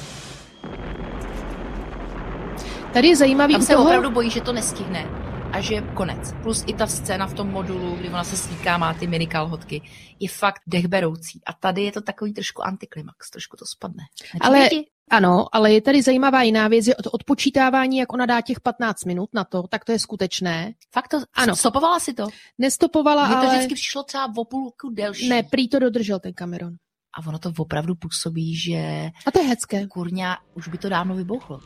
Tady 2.93 3.09
je 3.09 3.17
zajímavý 3.17 3.55
Tam 3.55 3.63
se 3.63 3.73
toho... 3.73 3.85
opravdu 3.85 4.11
bojí, 4.11 4.31
že 4.31 4.41
to 4.41 4.53
nestihne 4.53 5.26
a 5.53 5.61
že 5.61 5.81
konec. 5.81 6.33
Plus 6.43 6.65
i 6.67 6.73
ta 6.73 6.87
scéna 6.87 7.27
v 7.27 7.35
tom 7.35 7.49
modulu, 7.51 7.97
kdy 7.97 8.09
ona 8.09 8.25
se 8.25 8.37
slíká, 8.37 8.79
má 8.79 8.95
ty 8.95 9.07
mini 9.07 9.27
kalhotky, 9.27 9.83
je 10.21 10.29
fakt 10.29 10.63
dechberoucí. 10.67 11.41
A 11.47 11.53
tady 11.53 11.83
je 11.83 11.93
to 11.93 12.01
takový 12.01 12.33
trošku 12.33 12.67
antiklimax, 12.67 13.31
trošku 13.31 13.57
to 13.57 13.65
spadne. 13.67 14.05
Ale 14.41 14.69
ano, 15.11 15.47
ale 15.53 15.73
je 15.73 15.83
tady 15.83 16.03
zajímavá 16.03 16.43
jiná 16.43 16.69
věc, 16.69 16.87
je 16.87 16.95
to 17.03 17.11
odpočítávání, 17.11 17.99
jak 17.99 18.13
ona 18.13 18.27
dá 18.27 18.41
těch 18.41 18.61
15 18.61 19.05
minut 19.05 19.31
na 19.33 19.45
to, 19.45 19.63
tak 19.63 19.85
to 19.85 19.93
je 19.93 19.99
skutečné. 19.99 20.75
Fakt 20.93 21.09
to, 21.09 21.19
ano. 21.35 21.57
stopovala 21.57 22.01
si 22.01 22.15
to? 22.15 22.27
Nestopovala, 22.59 23.27
Mně 23.27 23.37
to 23.37 23.41
ale... 23.41 23.55
vždycky 23.57 23.75
přišlo 23.75 24.03
třeba 24.03 24.33
o 24.37 24.45
půlku 24.45 24.91
delší. 24.91 25.29
Ne, 25.29 25.43
prý 25.43 25.69
to 25.69 25.79
dodržel 25.79 26.21
ten 26.21 26.33
Cameron. 26.33 26.73
A 27.19 27.27
ono 27.29 27.39
to 27.39 27.53
opravdu 27.59 27.95
působí, 27.95 28.57
že... 28.57 29.11
A 29.27 29.31
to 29.31 29.39
je 29.39 29.49
hezké. 29.49 29.87
Kurňa, 29.87 30.39
už 30.55 30.69
by 30.69 30.79
to 30.79 30.89
dávno 30.89 31.15
vybuchlo. 31.15 31.61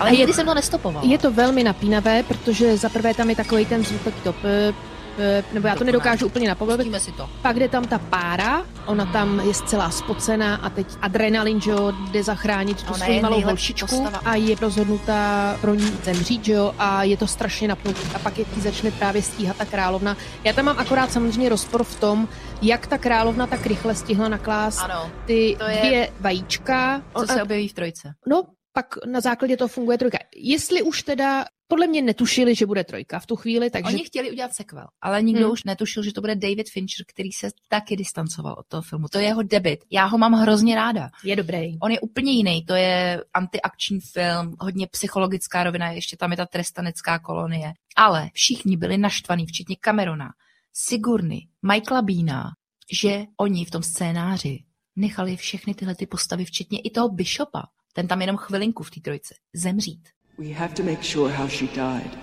Ale 0.00 0.10
nikdy 0.10 0.32
jsem 0.32 0.46
to 0.46 0.54
nestopoval. 0.54 1.04
Je 1.04 1.18
to 1.18 1.30
velmi 1.30 1.64
napínavé, 1.64 2.22
protože 2.22 2.76
za 2.76 2.88
prvé 2.88 3.14
tam 3.14 3.30
je 3.30 3.36
takový 3.36 3.66
ten 3.66 3.84
zvuk, 3.84 4.02
taky 4.02 4.20
to 4.20 4.32
p, 4.32 4.72
p, 5.16 5.44
nebo 5.52 5.68
já 5.68 5.76
to 5.76 5.84
nedokážu 5.84 6.26
úplně 6.26 6.48
napodobit. 6.48 7.02
si 7.02 7.12
to. 7.12 7.28
Pak 7.42 7.58
jde 7.58 7.68
tam 7.68 7.84
ta 7.84 7.98
pára, 7.98 8.62
ona 8.86 9.06
tam 9.06 9.40
je 9.40 9.54
zcela 9.54 9.90
spocená 9.90 10.56
a 10.56 10.70
teď 10.70 10.86
adrenalin, 11.02 11.60
že 11.60 11.70
jo, 11.70 11.92
jde 12.10 12.22
zachránit 12.22 12.82
tu 12.82 12.94
svoji 12.94 13.20
malou 13.20 13.40
holčičku 13.40 14.06
a 14.24 14.34
je 14.34 14.56
rozhodnutá 14.60 15.56
pro 15.60 15.74
ní 15.74 15.92
zemřít, 16.04 16.44
že 16.44 16.52
jo, 16.52 16.74
a 16.78 17.02
je 17.02 17.16
to 17.16 17.26
strašně 17.26 17.68
napnutý. 17.68 18.00
A 18.14 18.18
pak 18.18 18.38
je 18.38 18.44
tý 18.44 18.60
začne 18.60 18.90
právě 18.90 19.22
stíhat 19.22 19.56
ta 19.56 19.64
královna. 19.64 20.16
Já 20.44 20.52
tam 20.52 20.64
mám 20.64 20.78
akorát 20.78 21.12
samozřejmě 21.12 21.48
rozpor 21.48 21.84
v 21.84 22.00
tom, 22.00 22.28
jak 22.62 22.86
ta 22.86 22.98
královna 22.98 23.46
tak 23.46 23.66
rychle 23.66 23.94
stihla 23.94 24.28
naklást 24.28 24.80
ano, 24.80 25.10
ty 25.26 25.56
to 25.58 25.64
je... 25.64 25.78
dvě 25.78 26.10
vajíčka. 26.20 27.02
Co 27.18 27.26
se 27.26 27.42
objeví 27.42 27.68
v 27.68 27.72
trojce. 27.72 28.12
No, 28.28 28.42
pak 28.72 29.06
na 29.06 29.20
základě 29.20 29.56
toho 29.56 29.68
funguje 29.68 29.98
trojka. 29.98 30.18
Jestli 30.36 30.82
už 30.82 31.02
teda 31.02 31.44
podle 31.68 31.86
mě 31.86 32.02
netušili, 32.02 32.54
že 32.54 32.66
bude 32.66 32.84
trojka 32.84 33.18
v 33.18 33.26
tu 33.26 33.36
chvíli, 33.36 33.70
takže... 33.70 33.94
Oni 33.94 34.04
chtěli 34.04 34.30
udělat 34.30 34.54
sequel, 34.54 34.86
ale 35.00 35.22
nikdo 35.22 35.44
hmm. 35.44 35.52
už 35.52 35.64
netušil, 35.64 36.02
že 36.02 36.12
to 36.12 36.20
bude 36.20 36.34
David 36.34 36.70
Fincher, 36.70 37.06
který 37.06 37.32
se 37.32 37.50
taky 37.68 37.96
distancoval 37.96 38.54
od 38.58 38.66
toho 38.66 38.82
filmu. 38.82 39.08
To 39.08 39.18
je 39.18 39.24
jeho 39.24 39.42
debit. 39.42 39.84
Já 39.90 40.04
ho 40.04 40.18
mám 40.18 40.32
hrozně 40.32 40.74
ráda. 40.74 41.10
Je 41.24 41.36
dobrý. 41.36 41.78
On 41.82 41.90
je 41.90 42.00
úplně 42.00 42.32
jiný. 42.32 42.64
To 42.64 42.74
je 42.74 43.24
antiakční 43.34 44.00
film, 44.00 44.56
hodně 44.60 44.86
psychologická 44.86 45.64
rovina, 45.64 45.90
ještě 45.90 46.16
tam 46.16 46.30
je 46.30 46.36
ta 46.36 46.46
trestanecká 46.46 47.18
kolonie. 47.18 47.72
Ale 47.96 48.30
všichni 48.32 48.76
byli 48.76 48.98
naštvaní, 48.98 49.46
včetně 49.46 49.76
Camerona, 49.84 50.28
Sigurny, 50.72 51.48
Michaela 51.62 52.02
Beana, 52.02 52.50
že 52.92 53.24
oni 53.36 53.64
v 53.64 53.70
tom 53.70 53.82
scénáři 53.82 54.64
nechali 54.96 55.36
všechny 55.36 55.74
tyhle 55.74 55.94
ty 55.94 56.06
postavy, 56.06 56.44
včetně 56.44 56.80
i 56.80 56.90
toho 56.90 57.08
Bishopa, 57.08 57.62
ten 57.92 58.08
tam 58.08 58.20
jenom 58.20 58.36
chvilinku 58.36 58.82
v 58.82 58.90
té 58.90 59.00
trojce. 59.00 59.34
Zemřít. 59.54 60.08
We 60.38 60.54
have 60.54 60.74
to 60.74 60.82
make 60.82 61.02
sure 61.02 61.32
how 61.32 61.48
she 61.48 61.66
died. 61.66 62.18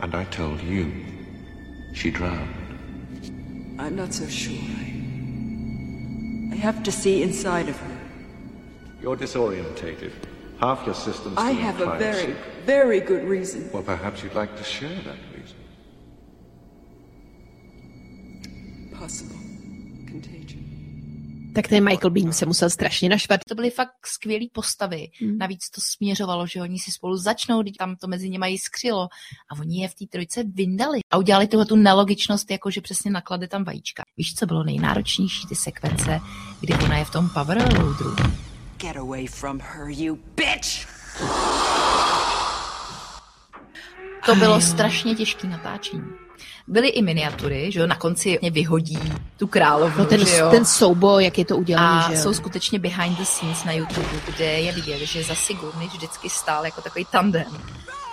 And 0.00 0.14
I 0.14 0.24
told 0.36 0.60
you 0.62 0.86
she 1.94 2.10
drowned. 2.10 2.70
I'm 3.78 3.96
not 3.96 4.12
so 4.14 4.28
sure. 4.28 4.58
I, 6.52 6.56
have 6.56 6.82
to 6.82 6.92
see 6.92 7.22
inside 7.22 7.70
of 7.70 7.80
her. 7.80 7.96
You're 9.00 9.16
disorientated. 9.16 10.12
Half 10.60 10.86
your 10.86 10.94
system's 10.94 11.38
I 11.38 11.52
have 11.52 11.80
a 11.80 11.98
very, 11.98 12.34
very 12.66 13.00
good 13.00 13.24
reason. 13.24 13.70
Well, 13.72 13.82
perhaps 13.82 14.22
you'd 14.22 14.34
like 14.34 14.56
to 14.56 14.64
share 14.64 15.02
that 15.04 15.16
reason. 15.34 15.56
Tak 21.54 21.68
ten 21.68 21.84
Michael 21.84 22.10
Bean 22.10 22.32
se 22.32 22.46
musel 22.46 22.70
strašně 22.70 23.08
naštvat. 23.08 23.40
To 23.48 23.54
byly 23.54 23.70
fakt 23.70 24.06
skvělé 24.06 24.44
postavy. 24.52 25.10
Hmm. 25.20 25.38
Navíc 25.38 25.70
to 25.70 25.80
směřovalo, 25.80 26.46
že 26.46 26.62
oni 26.62 26.78
si 26.78 26.90
spolu 26.90 27.16
začnou, 27.16 27.62
když 27.62 27.76
tam 27.76 27.96
to 27.96 28.06
mezi 28.06 28.30
nimi 28.30 28.58
skřilo 28.58 29.08
a 29.52 29.60
oni 29.60 29.82
je 29.82 29.88
v 29.88 29.94
té 29.94 30.04
trojce 30.06 30.42
vyndali 30.44 30.98
a 31.10 31.16
udělali 31.16 31.46
tuhle 31.46 31.66
tu 31.66 31.76
nelogičnost, 31.76 32.50
jako 32.50 32.70
že 32.70 32.80
přesně 32.80 33.10
naklade 33.10 33.48
tam 33.48 33.64
vajíčka. 33.64 34.02
Víš, 34.16 34.34
co 34.34 34.46
bylo 34.46 34.64
nejnáročnější, 34.64 35.46
ty 35.46 35.54
sekvence, 35.54 36.20
kdy 36.60 36.74
ona 36.74 36.98
je 36.98 37.04
v 37.04 37.10
tom 37.10 37.28
power 37.28 37.58
loaderu. 37.58 38.16
Get 38.76 38.96
away 38.96 39.26
from 39.26 39.60
her, 39.60 39.88
you 39.88 40.18
bitch! 40.36 40.86
To 44.30 44.36
bylo 44.36 44.60
strašně 44.60 45.14
těžké 45.14 45.48
natáčení 45.48 46.04
byly 46.66 46.88
i 46.88 47.02
miniatury, 47.02 47.72
že 47.72 47.80
jo, 47.80 47.86
na 47.86 47.96
konci 47.96 48.38
mě 48.40 48.50
vyhodí 48.50 48.98
tu 49.36 49.46
královnu, 49.46 49.98
no 49.98 50.04
ten, 50.04 50.26
že 50.26 50.36
jo. 50.36 50.50
ten 50.50 50.64
souboj, 50.64 51.24
jak 51.24 51.38
je 51.38 51.44
to 51.44 51.56
udělané, 51.56 52.04
A 52.04 52.08
že 52.08 52.14
jo. 52.14 52.22
jsou 52.22 52.34
skutečně 52.34 52.78
behind 52.78 53.18
the 53.18 53.24
scenes 53.24 53.64
na 53.64 53.72
YouTube, 53.72 54.08
kde 54.26 54.44
je 54.44 54.72
vidět, 54.72 54.98
že 54.98 55.24
za 55.24 55.34
Sigourney 55.34 55.88
vždycky 55.88 56.30
stál 56.30 56.64
jako 56.64 56.80
takový 56.80 57.06
tandem 57.12 57.58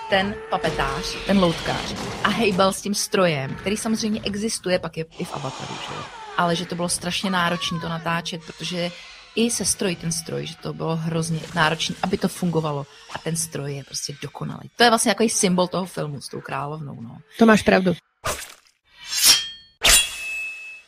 ten 0.10 0.36
papetář, 0.50 1.16
ten 1.26 1.40
loutkář 1.40 1.96
a 2.24 2.30
hejbal 2.30 2.74
s 2.74 2.82
tím 2.82 2.96
strojem, 2.96 3.56
který 3.56 3.78
samozřejmě 3.78 4.22
existuje, 4.24 4.80
pak 4.80 4.98
je 4.98 5.06
i 5.18 5.26
v 5.26 5.34
Avataru, 5.34 5.74
že 5.88 5.96
jo. 5.96 6.02
Ale 6.38 6.56
že 6.56 6.66
to 6.66 6.76
bylo 6.76 6.90
strašně 6.90 7.30
náročné 7.30 7.80
to 7.80 7.90
natáčet, 7.90 8.42
protože 8.46 8.92
i 9.38 9.52
se 9.52 9.66
stroj 9.66 9.96
ten 9.96 10.12
stroj, 10.12 10.46
že 10.46 10.56
to 10.58 10.74
bylo 10.74 10.96
hrozně 10.96 11.40
náročné, 11.56 11.96
aby 12.04 12.18
to 12.18 12.28
fungovalo. 12.28 12.86
A 13.16 13.20
ten 13.20 13.36
stroj 13.36 13.76
je 13.76 13.84
prostě 13.84 14.16
dokonalý. 14.22 14.70
To 14.76 14.84
je 14.84 14.90
vlastně 14.90 15.12
takový 15.12 15.30
symbol 15.30 15.68
toho 15.68 15.86
filmu 15.86 16.22
s 16.22 16.28
tou 16.28 16.42
královnou. 16.42 16.98
No. 17.02 17.18
To 17.40 17.46
máš 17.46 17.62
pravdu. 17.62 17.94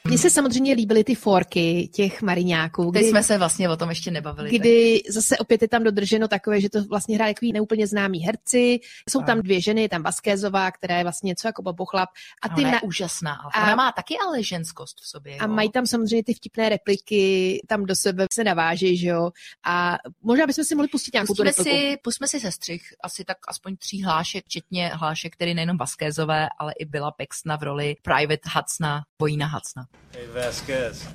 Mně 0.10 0.17
se 0.17 0.30
samozřejmě 0.30 0.74
líbily 0.74 1.04
ty 1.04 1.15
forky 1.15 1.89
těch 1.93 2.22
mariňáků. 2.22 2.91
Kdy, 2.91 3.00
Teď 3.00 3.10
jsme 3.10 3.24
se 3.24 3.38
vlastně 3.38 3.69
o 3.69 3.78
tom 3.78 3.89
ještě 3.89 4.12
nebavili. 4.12 4.50
Kdy 4.50 5.02
tak. 5.06 5.13
zase 5.13 5.38
opět 5.38 5.62
je 5.62 5.67
tam 5.67 5.84
dodrženo 5.84 6.28
takové, 6.28 6.62
že 6.62 6.69
to 6.69 6.84
vlastně 6.84 7.15
hraje 7.15 7.34
takový 7.34 7.54
neúplně 7.54 7.88
známý 7.88 8.19
herci. 8.19 8.80
Jsou 9.10 9.22
a. 9.22 9.24
tam 9.24 9.41
dvě 9.41 9.62
ženy, 9.62 9.82
je 9.82 9.89
tam 9.89 10.04
Vaskézová, 10.04 10.72
která 10.72 10.98
je 10.98 11.04
vlastně 11.04 11.28
něco 11.28 11.48
jako 11.48 11.62
babochlap. 11.62 12.10
A 12.41 12.50
ty 12.50 12.62
ona 12.62 12.72
na... 12.72 12.76
je 12.76 12.82
úžasná. 12.82 13.34
A 13.54 13.63
ona 13.63 13.76
má 13.76 13.91
taky 13.91 14.15
ale 14.28 14.43
ženskost 14.43 15.02
v 15.02 15.08
sobě. 15.08 15.38
A 15.38 15.45
jo. 15.45 15.54
mají 15.54 15.72
tam 15.72 15.88
samozřejmě 15.88 16.24
ty 16.24 16.34
vtipné 16.34 16.69
repliky, 16.69 17.62
tam 17.67 17.86
do 17.86 17.95
sebe 17.95 18.26
se 18.34 18.43
naváží, 18.43 18.98
že 18.98 19.08
jo. 19.08 19.32
A 19.65 19.98
možná 20.22 20.48
bychom 20.48 20.63
si 20.63 20.76
mohli 20.76 20.88
pustit 20.88 21.13
nějakou 21.13 21.28
pustíme 21.28 21.54
tu 21.54 21.63
si, 21.63 21.98
Pustíme 22.04 22.28
si 22.28 22.39
se 22.39 22.52
střih 22.52 22.82
asi 23.04 23.26
tak 23.26 23.38
aspoň 23.48 23.78
tří 23.78 24.04
hlášek, 24.04 24.45
včetně 24.45 24.88
hlášek, 24.88 25.34
který 25.34 25.54
nejenom 25.54 25.78
Vaskézové, 25.78 26.48
ale 26.60 26.74
i 26.80 26.86
byla 26.86 27.12
Pexna 27.12 27.58
v 27.58 27.63
roli 27.63 27.95
Private 28.02 28.50
Hudsona, 28.56 29.02
Vojína 29.22 29.48
Hudsona. 29.48 29.99
Hey, 30.12 30.26
Vasquez. 30.28 31.08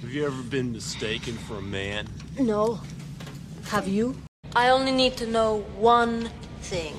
Have 0.00 0.10
you 0.10 0.26
ever 0.26 0.42
been 0.42 0.72
mistaken 0.72 1.34
for 1.34 1.58
a 1.58 1.62
man? 1.62 2.08
No. 2.38 2.80
Have 3.66 3.88
you? 3.88 4.16
I 4.54 4.68
only 4.68 4.92
need 4.92 5.16
to 5.16 5.26
know 5.26 5.60
one 5.76 6.30
thing. 6.60 6.94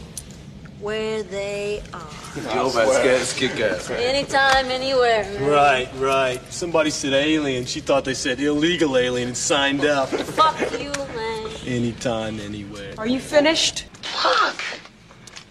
Where 0.82 1.24
they 1.24 1.82
are. 1.94 2.44
Joe 2.54 2.70
Vasquez, 2.70 3.34
kick 3.34 3.60
ass. 3.62 3.90
Anytime, 3.90 4.66
anywhere. 4.66 5.24
Right, 5.40 5.90
right. 5.96 6.42
Somebody 6.52 6.90
said 6.90 7.14
alien. 7.14 7.66
She 7.66 7.80
thought 7.80 8.04
they 8.04 8.14
said 8.14 8.40
illegal 8.40 8.98
alien 8.98 9.30
and 9.30 9.38
signed 9.38 9.86
up. 9.86 10.10
Fuck 10.10 10.60
you, 10.80 10.92
man. 11.16 11.50
Anytime, 11.66 12.40
anywhere. 12.42 12.94
Are 12.98 13.08
you 13.08 13.20
finished? 13.20 13.86
Fuck! 14.02 14.62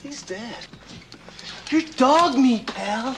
He's 0.02 0.22
dead. 0.22 0.56
You're 1.70 1.82
dog 1.96 2.36
meat, 2.36 2.66
pal. 2.66 3.16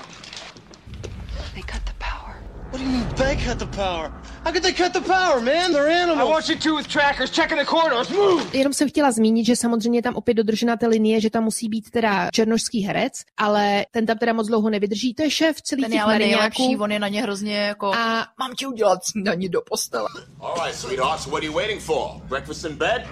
What 2.76 2.84
do 2.84 2.90
you 2.90 2.98
mean 2.98 3.14
they 3.14 3.36
cut 3.36 3.58
the 3.58 3.76
power? 3.76 4.12
How 4.44 4.52
could 4.52 4.62
they 4.62 4.72
cut 4.72 4.92
the 4.92 5.00
power, 5.00 5.40
man? 5.40 5.72
They're 5.72 5.88
animals. 5.88 6.28
I 6.28 6.30
want 6.30 6.48
you 6.48 6.56
two 6.56 6.76
with 6.76 6.88
trackers 6.88 7.30
checking 7.30 7.58
the 7.58 7.64
corridors. 7.64 8.10
Move! 8.10 8.44
Jenom 8.52 8.72
jsem 8.72 8.88
chtěla 8.88 9.12
zmínit, 9.12 9.46
že 9.46 9.56
samozřejmě 9.56 9.98
je 9.98 10.02
tam 10.02 10.14
opět 10.14 10.34
dodržena 10.34 10.76
ta 10.76 10.88
linie, 10.88 11.20
že 11.20 11.30
tam 11.30 11.44
musí 11.44 11.68
být 11.68 11.90
teda 11.90 12.30
černožský 12.30 12.80
herec, 12.82 13.12
ale 13.36 13.86
ten 13.90 14.06
tam 14.06 14.18
teda 14.18 14.32
moc 14.32 14.46
dlouho 14.46 14.70
nevydrží. 14.70 15.14
To 15.14 15.22
je 15.22 15.30
šéf 15.30 15.62
celý 15.62 15.82
ten 15.82 15.90
těch 15.90 15.98
je 15.98 16.02
ale 16.02 16.18
nejlepší, 16.18 16.76
on 16.76 16.92
je 16.92 16.98
na 16.98 17.08
ně 17.08 17.22
hrozně 17.22 17.56
jako 17.56 17.94
a 17.94 18.26
mám 18.38 18.54
ti 18.54 18.66
udělat 18.66 19.04
snídaní 19.04 19.48
do 19.48 19.62
postele. 19.62 20.08
All 20.40 20.54
right, 20.54 20.74
sweetheart, 20.78 21.20
so 21.20 21.30
what 21.30 21.42
are 21.42 21.46
you 21.46 21.52
waiting 21.52 21.82
for? 21.82 22.10
Breakfast 22.28 22.64
in 22.64 22.76
bed? 22.76 23.06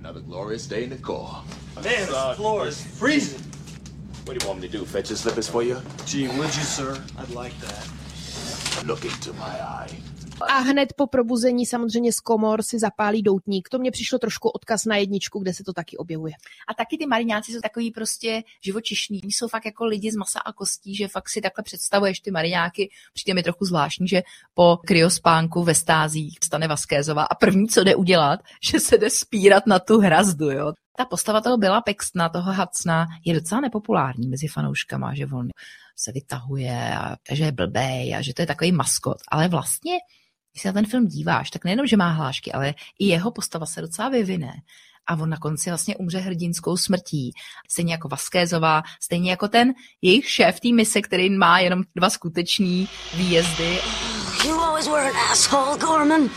Another 0.00 0.22
glorious 0.22 0.66
day 0.66 0.84
in 0.84 0.90
the 0.90 1.02
core. 1.06 1.36
Man, 1.74 2.06
the 2.06 2.34
floor 2.36 2.68
is 2.68 2.82
freezing. 2.98 3.42
What 4.24 4.38
do 4.38 4.44
you 4.44 4.48
want 4.48 4.60
me 4.60 4.68
to 4.68 4.78
do? 4.78 4.84
Fetch 4.84 5.10
your 5.10 5.18
slippers 5.18 5.48
for 5.48 5.62
you? 5.62 5.76
Gee, 6.06 6.28
would 6.28 6.56
you, 6.56 6.64
sir? 6.64 6.98
I'd 7.18 7.44
like 7.44 7.54
that. 7.60 7.97
A 10.40 10.58
hned 10.58 10.92
po 10.96 11.06
probuzení 11.06 11.66
samozřejmě 11.66 12.12
z 12.12 12.20
komor 12.20 12.62
si 12.62 12.78
zapálí 12.78 13.22
doutník. 13.22 13.68
To 13.68 13.78
mě 13.78 13.90
přišlo 13.90 14.18
trošku 14.18 14.48
odkaz 14.48 14.84
na 14.84 14.96
jedničku, 14.96 15.38
kde 15.38 15.54
se 15.54 15.64
to 15.64 15.72
taky 15.72 15.96
objevuje. 15.96 16.32
A 16.68 16.74
taky 16.74 16.98
ty 16.98 17.06
mariňáci 17.06 17.52
jsou 17.52 17.60
takový 17.60 17.90
prostě 17.90 18.42
živočišní. 18.64 19.22
Oni 19.22 19.32
jsou 19.32 19.48
fakt 19.48 19.64
jako 19.64 19.84
lidi 19.84 20.12
z 20.12 20.16
masa 20.16 20.40
a 20.40 20.52
kostí, 20.52 20.94
že 20.94 21.08
fakt 21.08 21.28
si 21.28 21.40
takhle 21.40 21.64
představuješ 21.64 22.20
ty 22.20 22.30
mariňáky. 22.30 22.90
Přijde 23.14 23.34
mi 23.34 23.42
trochu 23.42 23.64
zvláštní, 23.64 24.08
že 24.08 24.22
po 24.54 24.78
kryospánku 24.86 25.62
ve 25.62 25.74
stázích 25.74 26.38
stane 26.44 26.68
Vaskézová 26.68 27.22
a 27.24 27.34
první, 27.34 27.68
co 27.68 27.84
jde 27.84 27.96
udělat, 27.96 28.40
že 28.62 28.80
se 28.80 28.98
jde 28.98 29.10
spírat 29.10 29.66
na 29.66 29.78
tu 29.78 30.00
hrazdu. 30.00 30.50
Jo. 30.50 30.72
Ta 30.96 31.04
postava 31.04 31.40
toho 31.40 31.56
byla 31.56 31.80
Pextna, 31.80 32.28
toho 32.28 32.52
Hacna, 32.52 33.06
je 33.24 33.34
docela 33.34 33.60
nepopulární 33.60 34.28
mezi 34.28 34.48
fanouškama, 34.48 35.14
že 35.14 35.26
on 35.26 35.48
se 35.98 36.12
vytahuje 36.12 36.96
a 36.98 37.16
že 37.32 37.44
je 37.44 37.52
blbej 37.52 38.14
a 38.14 38.22
že 38.22 38.34
to 38.34 38.42
je 38.42 38.46
takový 38.46 38.72
maskot. 38.72 39.18
Ale 39.28 39.48
vlastně 39.48 39.92
když 40.52 40.62
se 40.62 40.68
na 40.68 40.72
ten 40.72 40.86
film 40.86 41.06
díváš, 41.06 41.50
tak 41.50 41.64
nejenom, 41.64 41.86
že 41.86 41.96
má 41.96 42.10
hlášky, 42.10 42.52
ale 42.52 42.74
i 42.98 43.06
jeho 43.06 43.30
postava 43.30 43.66
se 43.66 43.80
docela 43.80 44.08
vyvine 44.08 44.52
a 45.06 45.14
on 45.14 45.30
na 45.30 45.36
konci 45.36 45.70
vlastně 45.70 45.96
umře 45.96 46.18
hrdinskou 46.18 46.76
smrtí. 46.76 47.32
Stejně 47.70 47.92
jako 47.92 48.08
Vaskézová, 48.08 48.82
stejně 49.02 49.30
jako 49.30 49.48
ten 49.48 49.72
jejich 50.02 50.30
šéf 50.30 50.60
té 50.60 50.68
mise, 50.72 51.02
který 51.02 51.30
má 51.30 51.60
jenom 51.60 51.82
dva 51.94 52.10
skuteční 52.10 52.88
výjezdy. 53.14 53.78
You 54.44 54.60
always 54.60 54.88
were 54.88 55.10
an 55.10 55.16
asshole, 55.32 55.78
Gorman. 55.78 56.30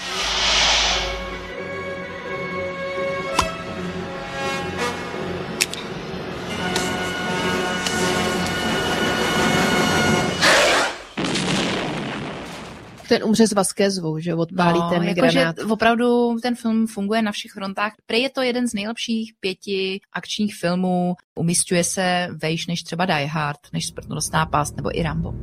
Ten 13.11 13.23
umře 13.23 13.47
s 13.47 13.53
Vasquezovou, 13.53 14.19
že 14.19 14.35
odpálí 14.35 14.79
no, 14.79 14.89
ten 14.89 15.03
jako 15.03 15.21
granát. 15.21 15.57
Že 15.59 15.65
opravdu 15.65 16.39
ten 16.41 16.55
film 16.55 16.87
funguje 16.87 17.21
na 17.21 17.31
všech 17.31 17.51
frontách. 17.51 17.93
Prej 18.05 18.21
je 18.21 18.29
to 18.29 18.41
jeden 18.41 18.67
z 18.67 18.73
nejlepších 18.73 19.33
pěti 19.39 19.99
akčních 20.13 20.55
filmů. 20.55 21.15
Umistuje 21.35 21.83
se 21.83 22.27
vejš 22.41 22.67
než 22.67 22.83
třeba 22.83 23.05
Die 23.05 23.27
Hard, 23.27 23.59
než 23.73 23.87
Smrtnostná 23.87 24.45
past 24.45 24.75
nebo 24.75 24.97
i 24.99 25.03
Rambo. 25.03 25.33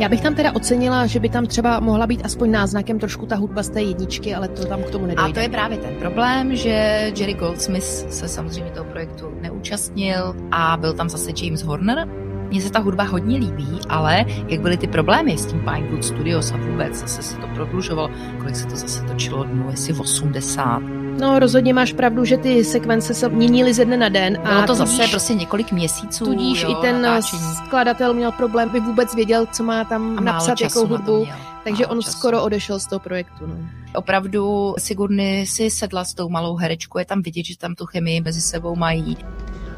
Já 0.00 0.08
bych 0.08 0.20
tam 0.20 0.34
teda 0.34 0.52
ocenila, 0.52 1.06
že 1.06 1.20
by 1.20 1.28
tam 1.28 1.46
třeba 1.46 1.80
mohla 1.80 2.06
být 2.06 2.24
aspoň 2.24 2.50
náznakem 2.50 2.98
trošku 2.98 3.26
ta 3.26 3.36
hudba 3.36 3.62
z 3.62 3.68
té 3.68 3.82
jedničky, 3.82 4.34
ale 4.34 4.48
to 4.48 4.64
tam 4.64 4.82
k 4.82 4.90
tomu 4.90 5.06
nedojde. 5.06 5.30
A 5.30 5.34
to 5.34 5.40
je 5.40 5.48
právě 5.48 5.78
ten 5.78 5.94
problém, 5.94 6.56
že 6.56 6.70
Jerry 7.16 7.34
Goldsmith 7.34 7.84
se 7.84 8.28
samozřejmě 8.28 8.70
toho 8.70 8.84
projektu 8.84 9.32
neúčastnil 9.40 10.36
a 10.50 10.76
byl 10.76 10.92
tam 10.92 11.08
zase 11.08 11.30
James 11.42 11.62
Horner, 11.62 12.08
mně 12.48 12.60
se 12.60 12.72
ta 12.72 12.78
hudba 12.78 13.04
hodně 13.04 13.38
líbí, 13.38 13.78
ale 13.88 14.24
jak 14.48 14.60
byly 14.60 14.76
ty 14.76 14.86
problémy 14.86 15.38
s 15.38 15.46
tím 15.46 15.60
Pinewood 15.60 16.04
Studios 16.04 16.52
a 16.52 16.56
vůbec 16.56 16.94
zase 16.94 17.22
se 17.22 17.36
to 17.36 17.46
prodlužovalo, 17.46 18.10
kolik 18.38 18.56
se 18.56 18.66
to 18.66 18.76
zase 18.76 19.04
točilo 19.04 19.44
dnů, 19.44 19.66
jestli 19.70 19.94
80. 19.94 20.99
No 21.18 21.38
rozhodně 21.38 21.74
máš 21.74 21.92
pravdu, 21.92 22.24
že 22.24 22.36
ty 22.36 22.64
sekvence 22.64 23.14
se 23.14 23.28
měnily 23.28 23.74
ze 23.74 23.84
dne 23.84 23.96
na 23.96 24.08
den. 24.08 24.38
A 24.44 24.48
Bylo 24.48 24.60
to 24.60 24.66
tudíž, 24.76 24.78
zase 24.96 25.08
prostě 25.10 25.34
několik 25.34 25.72
měsíců. 25.72 26.24
Tudíž 26.24 26.62
jo, 26.62 26.70
i 26.70 26.74
ten 26.74 27.02
natáčení. 27.02 27.42
skladatel 27.66 28.14
měl 28.14 28.32
problém, 28.32 28.68
by 28.68 28.80
vůbec 28.80 29.14
věděl, 29.14 29.46
co 29.52 29.62
má 29.62 29.84
tam 29.84 30.18
A 30.18 30.20
napsat, 30.20 30.60
jakou 30.60 30.86
hudbu. 30.86 31.16
Měl. 31.24 31.36
Takže 31.64 31.82
Málo 31.82 31.92
on 31.96 32.02
času. 32.02 32.18
skoro 32.18 32.42
odešel 32.42 32.80
z 32.80 32.86
toho 32.86 33.00
projektu. 33.00 33.46
No. 33.46 33.54
Opravdu 33.94 34.74
Sigurny 34.78 35.46
si 35.46 35.70
sedla 35.70 36.04
s 36.04 36.14
tou 36.14 36.28
malou 36.28 36.56
herečkou, 36.56 36.98
je 36.98 37.04
tam 37.04 37.22
vidět, 37.22 37.44
že 37.46 37.58
tam 37.58 37.74
tu 37.74 37.86
chemii 37.86 38.20
mezi 38.20 38.40
sebou 38.40 38.76
mají. 38.76 39.16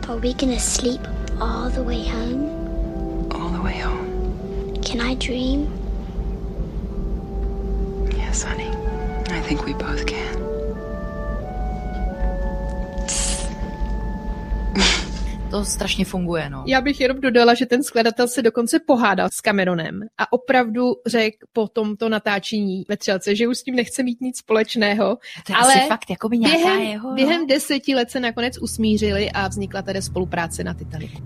Are 0.09 0.21
we 0.21 0.33
gonna 0.41 0.59
sleep 0.59 1.01
all 1.41 1.71
the 1.71 1.81
way 1.83 2.09
home? 2.11 2.51
All 3.35 3.49
the 3.51 3.59
way 3.63 3.81
home. 3.83 4.09
Can 4.87 5.01
I 5.11 5.15
dream? 5.17 5.67
Yes, 8.29 8.43
honey. 8.45 8.71
I 9.39 9.41
think 9.49 9.67
we 9.67 9.73
both 9.73 10.05
can. 10.05 10.52
to 15.53 15.65
strašně 15.65 16.05
funguje. 16.05 16.51
No. 16.51 16.65
Já 16.67 16.81
bych 16.81 17.01
jenom 17.01 17.21
dodala, 17.21 17.55
že 17.55 17.67
ten 17.67 17.83
skladatel 17.83 18.29
se 18.29 18.43
dokonce 18.43 18.79
pohádal 18.87 19.29
s 19.33 19.41
Cameronem 19.41 20.01
a 20.19 20.33
opravdu 20.33 20.95
řekl 21.07 21.37
po 21.53 21.69
tomto 21.69 22.09
natáčení 22.09 22.85
ve 22.89 22.97
třelce, 22.97 23.37
že 23.37 23.49
už 23.49 23.59
s 23.59 23.63
tím 23.63 23.75
nechce 23.75 24.03
mít 24.03 24.21
nic 24.21 24.39
společného. 24.39 25.19
To 25.47 25.53
je 25.53 25.57
ale 25.57 25.75
asi 25.75 25.89
fakt 25.89 26.11
jako 26.11 26.29
by 26.29 26.39
nějaká 26.39 26.57
během, 26.57 26.83
jeho, 26.83 27.09
no? 27.09 27.15
během 27.15 27.47
deseti 27.47 27.95
let 27.95 28.11
se 28.11 28.21
nakonec 28.21 28.59
usmířili 28.59 29.31
a 29.31 29.49
vznikla 29.49 29.83
tedy 29.83 30.03
spolupráce 30.03 30.65
na 30.65 30.75
Titaniku. 30.75 31.23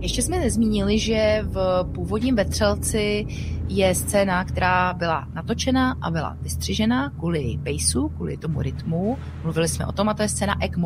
Ještě 0.00 0.22
jsme 0.22 0.38
nezmínili, 0.38 0.98
že 0.98 1.38
v 1.42 1.84
původním 1.94 2.36
vetřelci 2.36 3.26
je 3.68 3.94
scéna, 3.94 4.44
která 4.44 4.92
byla 4.92 5.26
natočena 5.34 5.96
a 6.02 6.10
byla 6.10 6.36
vystřižena 6.40 7.10
kvůli 7.10 7.58
paceu, 7.64 8.08
kvůli 8.08 8.36
tomu 8.36 8.62
rytmu. 8.62 9.18
Mluvili 9.42 9.68
jsme 9.68 9.86
o 9.86 9.92
tom 9.92 10.08
a 10.08 10.14
to 10.14 10.22
je 10.22 10.28
scéna 10.28 10.54
egg 10.60 10.76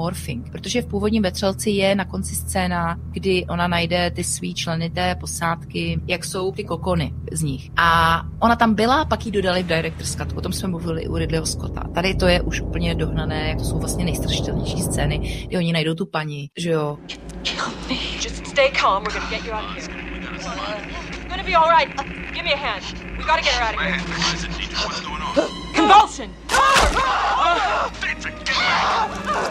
protože 0.52 0.82
v 0.82 0.86
původním 0.86 1.22
Vetřelci 1.22 1.70
je 1.70 1.94
na 1.94 2.04
konci 2.04 2.34
scéna, 2.34 2.96
kdy 3.10 3.46
ona 3.46 3.68
najde 3.68 4.10
ty 4.10 4.24
svý 4.24 4.54
členy 4.54 4.90
té 4.90 5.14
posádky, 5.14 6.00
jak 6.06 6.24
jsou 6.24 6.52
ty 6.52 6.64
kokony 6.64 7.14
z 7.32 7.42
nich. 7.42 7.70
A 7.76 8.22
ona 8.38 8.56
tam 8.56 8.74
byla, 8.74 9.04
pak 9.04 9.26
ji 9.26 9.32
dodali 9.32 9.62
v 9.62 9.66
Director's 9.66 10.14
Cut. 10.14 10.32
O 10.36 10.40
tom 10.40 10.52
jsme 10.52 10.68
mluvili 10.68 11.08
u 11.08 11.16
Ridleyho 11.16 11.46
Scotta. 11.46 11.82
Tady 11.94 12.14
to 12.14 12.26
je 12.26 12.40
už 12.42 12.60
úplně 12.60 12.94
dohnané, 12.94 13.48
jak 13.48 13.58
to 13.58 13.64
jsou 13.64 13.78
vlastně 13.78 14.04
nejstrašitelnější 14.04 14.82
scény, 14.82 15.46
kdy 15.48 15.56
oni 15.56 15.72
najdou 15.72 15.94
tu 15.94 16.06
paní, 16.06 16.50
že 16.58 16.70
jo. 16.70 16.98
Just 18.24 18.46
stay 18.46 18.70
calm. 18.80 19.04
We're 19.04 19.20
gonna 19.20 19.30
get 19.30 19.46
you 19.46 19.52
out 19.52 19.64
of 19.64 19.88
here. 19.88 21.19
It's 21.30 21.36
gonna 21.36 21.46
be 21.46 21.54
all 21.54 21.68
right. 21.68 21.88
Uh, 21.96 22.02
give 22.34 22.44
me 22.44 22.50
a 22.50 22.56
hand. 22.56 22.82
We 23.16 23.22
gotta 23.24 23.40
get 23.40 23.54
her 23.54 23.62
out 23.62 23.74
of 23.76 23.80
here. 23.80 23.94
Convulsion. 25.72 26.34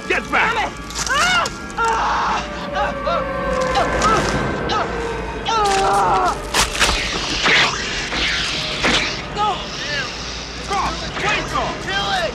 Get 0.09 0.29
back! 0.29 0.69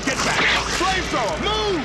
Get 0.06 0.16
back! 0.24 0.40
Flamethrower! 0.78 1.36
Move! 1.44 1.84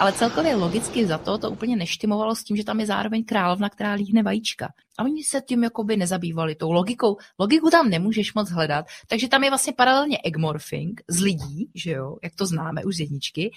Ale 0.00 0.12
celkově 0.12 0.56
logicky 0.56 1.06
za 1.06 1.18
to 1.18 1.38
to 1.38 1.50
úplně 1.50 1.76
neštimovalo 1.76 2.34
s 2.34 2.44
tím, 2.44 2.56
že 2.56 2.64
tam 2.64 2.80
je 2.80 2.86
zároveň 2.86 3.24
královna, 3.24 3.68
která 3.68 3.92
líhne 3.92 4.22
vajíčka. 4.22 4.72
A 4.98 5.04
oni 5.04 5.24
se 5.24 5.40
tím 5.40 5.64
jakoby 5.64 5.96
nezabývali 5.96 6.54
tou 6.54 6.72
logikou. 6.72 7.16
Logiku 7.38 7.70
tam 7.70 7.90
nemůžeš 7.90 8.34
moc 8.34 8.50
hledat, 8.50 8.86
takže 9.08 9.28
tam 9.28 9.44
je 9.44 9.50
vlastně 9.50 9.72
paralelně 9.72 10.18
eggmorphing 10.24 11.00
z 11.08 11.20
lidí, 11.20 11.70
že 11.74 11.90
jo, 11.90 12.16
jak 12.22 12.34
to 12.34 12.46
známe 12.46 12.84
už 12.84 12.96
z 12.96 13.00
jedničky, 13.00 13.50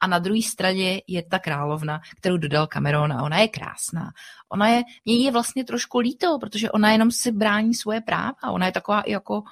a 0.00 0.06
na 0.06 0.18
druhé 0.18 0.42
straně 0.42 1.02
je 1.06 1.22
ta 1.22 1.38
královna, 1.38 2.00
kterou 2.16 2.36
dodal 2.36 2.66
Cameron 2.66 3.12
a 3.12 3.22
ona 3.22 3.38
je 3.38 3.48
krásná. 3.48 4.10
Ona 4.52 4.68
je, 4.68 4.82
mě 5.04 5.16
je 5.24 5.32
vlastně 5.32 5.64
trošku 5.64 5.98
líto, 5.98 6.38
protože 6.40 6.70
ona 6.70 6.92
jenom 6.92 7.10
si 7.10 7.32
brání 7.32 7.74
svoje 7.74 8.00
práva. 8.00 8.50
Ona 8.50 8.66
je 8.66 8.72
taková 8.72 9.00
i 9.00 9.12
jako 9.12 9.42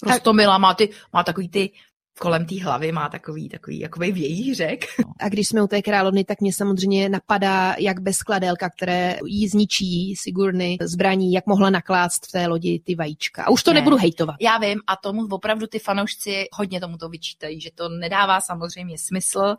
prostomilá, 0.00 0.58
má, 0.58 0.74
ty, 0.74 0.90
má 1.12 1.24
takový 1.24 1.48
ty 1.48 1.70
kolem 2.18 2.46
té 2.46 2.64
hlavy 2.64 2.92
má 2.92 3.08
takový, 3.08 3.48
takový 3.48 3.78
jakoby 3.78 4.12
vějířek. 4.12 4.84
A 5.20 5.28
když 5.28 5.48
jsme 5.48 5.62
u 5.62 5.66
té 5.66 5.82
královny, 5.82 6.24
tak 6.24 6.40
mě 6.40 6.52
samozřejmě 6.52 7.08
napadá, 7.08 7.74
jak 7.78 8.00
bez 8.00 8.16
skladelka, 8.16 8.70
které 8.70 9.16
jí 9.26 9.48
zničí 9.48 10.16
Sigurny 10.16 10.78
zbraní, 10.80 11.32
jak 11.32 11.46
mohla 11.46 11.70
naklást 11.70 12.26
v 12.26 12.32
té 12.32 12.46
lodi 12.46 12.80
ty 12.84 12.94
vajíčka. 12.94 13.44
A 13.44 13.50
už 13.50 13.62
to 13.62 13.72
ne. 13.72 13.80
nebudu 13.80 13.96
hejtovat. 13.96 14.36
Já 14.40 14.58
vím 14.58 14.80
a 14.86 14.96
tomu 14.96 15.26
opravdu 15.30 15.66
ty 15.66 15.78
fanoušci 15.78 16.44
hodně 16.52 16.80
tomu 16.80 16.96
to 16.96 17.08
vyčítají, 17.08 17.60
že 17.60 17.70
to 17.74 17.88
nedává 17.88 18.40
samozřejmě 18.40 18.98
smysl. 18.98 19.54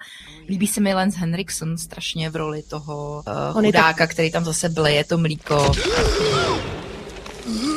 Líbí 0.48 0.68
se 0.68 0.82
mi 0.82 0.94
Lance 0.94 1.20
Henriksen 1.20 1.78
strašně 1.78 2.30
v 2.30 2.36
roli 2.36 2.64
toho 2.64 3.24
uh, 3.28 3.62
chudáka, 3.62 3.94
tak... 3.94 4.10
který 4.10 4.32
tam 4.32 4.46
zase 4.46 4.70
bleje 4.70 5.04
to 5.04 5.18
mlíko. 5.18 5.72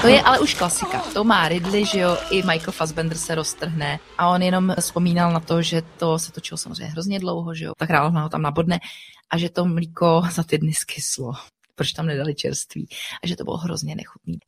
To 0.00 0.08
je 0.08 0.22
ale 0.22 0.40
už 0.40 0.54
klasika. 0.54 0.98
To 1.12 1.24
má 1.24 1.48
Ridley, 1.48 1.84
že 1.84 1.98
jo, 1.98 2.16
i 2.30 2.36
Michael 2.42 2.72
Fassbender 2.72 3.18
se 3.18 3.34
roztrhne 3.34 3.98
a 4.18 4.28
on 4.28 4.42
jenom 4.42 4.74
vzpomínal 4.80 5.32
na 5.32 5.40
to, 5.40 5.62
že 5.62 5.82
to 5.82 6.18
se 6.18 6.32
točilo 6.32 6.58
samozřejmě 6.58 6.84
hrozně 6.84 7.20
dlouho, 7.20 7.54
že 7.54 7.64
jo, 7.64 7.72
ta 7.78 7.86
královna 7.86 8.22
ho 8.22 8.28
tam 8.28 8.42
nabodne 8.42 8.78
a 9.30 9.38
že 9.38 9.48
to 9.48 9.64
mlíko 9.64 10.22
za 10.32 10.42
ty 10.42 10.58
dny 10.58 10.72
skyslo. 10.72 11.32
Proč 11.74 11.92
tam 11.92 12.06
nedali 12.06 12.34
čerství? 12.34 12.88
A 13.24 13.26
že 13.26 13.36
to 13.36 13.44
bylo 13.44 13.56
hrozně 13.56 13.94
nechutný. 13.94 14.38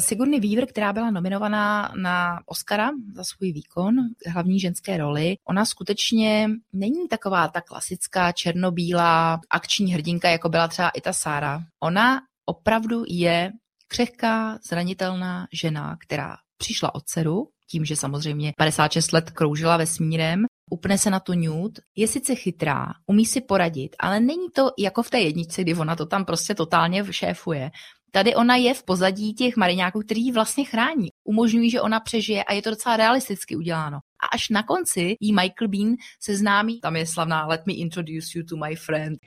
Sigourney 0.00 0.40
Weaver, 0.40 0.66
která 0.66 0.92
byla 0.92 1.10
nominovaná 1.10 1.92
na 1.96 2.40
Oscara 2.46 2.90
za 3.14 3.24
svůj 3.24 3.52
výkon, 3.52 3.94
hlavní 4.32 4.60
ženské 4.60 4.96
roli, 4.96 5.36
ona 5.44 5.64
skutečně 5.64 6.50
není 6.72 7.08
taková 7.08 7.48
ta 7.48 7.60
klasická 7.60 8.32
černobílá 8.32 9.40
akční 9.50 9.92
hrdinka, 9.92 10.28
jako 10.28 10.48
byla 10.48 10.68
třeba 10.68 10.88
i 10.88 11.00
ta 11.00 11.12
Sára. 11.12 11.60
Ona 11.80 12.20
opravdu 12.48 13.04
je 13.08 13.52
křehká, 13.88 14.58
zranitelná 14.68 15.46
žena, 15.52 15.96
která 16.06 16.36
přišla 16.56 16.94
od 16.94 17.04
dceru, 17.04 17.48
tím, 17.70 17.84
že 17.84 17.96
samozřejmě 17.96 18.52
56 18.56 19.12
let 19.12 19.30
kroužila 19.30 19.76
vesmírem, 19.76 20.44
upne 20.70 20.98
se 20.98 21.10
na 21.10 21.20
tu 21.20 21.32
Newt, 21.32 21.80
je 21.96 22.08
sice 22.08 22.34
chytrá, 22.34 22.86
umí 23.06 23.26
si 23.26 23.40
poradit, 23.40 23.96
ale 23.98 24.20
není 24.20 24.46
to 24.54 24.70
jako 24.78 25.02
v 25.02 25.10
té 25.10 25.20
jedničce, 25.20 25.62
kdy 25.62 25.74
ona 25.74 25.96
to 25.96 26.06
tam 26.06 26.24
prostě 26.24 26.54
totálně 26.54 27.04
šéfuje. 27.10 27.70
Tady 28.10 28.34
ona 28.34 28.56
je 28.56 28.74
v 28.74 28.82
pozadí 28.82 29.34
těch 29.34 29.56
mariňáků, 29.56 30.00
který 30.00 30.24
ji 30.24 30.32
vlastně 30.32 30.64
chrání. 30.64 31.08
Umožňují, 31.24 31.70
že 31.70 31.80
ona 31.80 32.00
přežije 32.00 32.44
a 32.44 32.52
je 32.52 32.62
to 32.62 32.70
docela 32.70 32.96
realisticky 32.96 33.56
uděláno. 33.56 33.98
A 34.22 34.26
až 34.26 34.48
na 34.48 34.62
konci 34.62 35.16
jí 35.20 35.32
Michael 35.32 35.68
Bean 35.68 35.94
seznámí, 36.20 36.80
tam 36.80 36.96
je 36.96 37.06
slavná 37.06 37.46
Let 37.46 37.60
me 37.66 37.72
introduce 37.72 38.26
you 38.34 38.44
to 38.44 38.56
my 38.56 38.76
friend. 38.76 39.18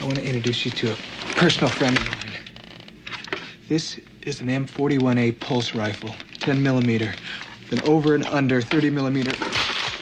I 0.00 0.04
want 0.04 0.18
to 0.18 0.24
introduce 0.24 0.68
you 0.68 0.74
to 0.80 0.92
a 0.92 1.17
personal 1.38 1.70
friend 1.70 1.96
of 1.98 2.04
mine. 2.08 2.34
This 3.68 4.00
is 4.22 4.40
an 4.40 4.48
M41A 4.48 5.38
pulse 5.38 5.72
rifle, 5.74 6.10
10 6.40 6.62
millimeter. 6.62 7.14
Then 7.70 7.80
over 7.86 8.14
and 8.14 8.26
under 8.26 8.60
30 8.60 8.90
millimeter. 8.90 9.32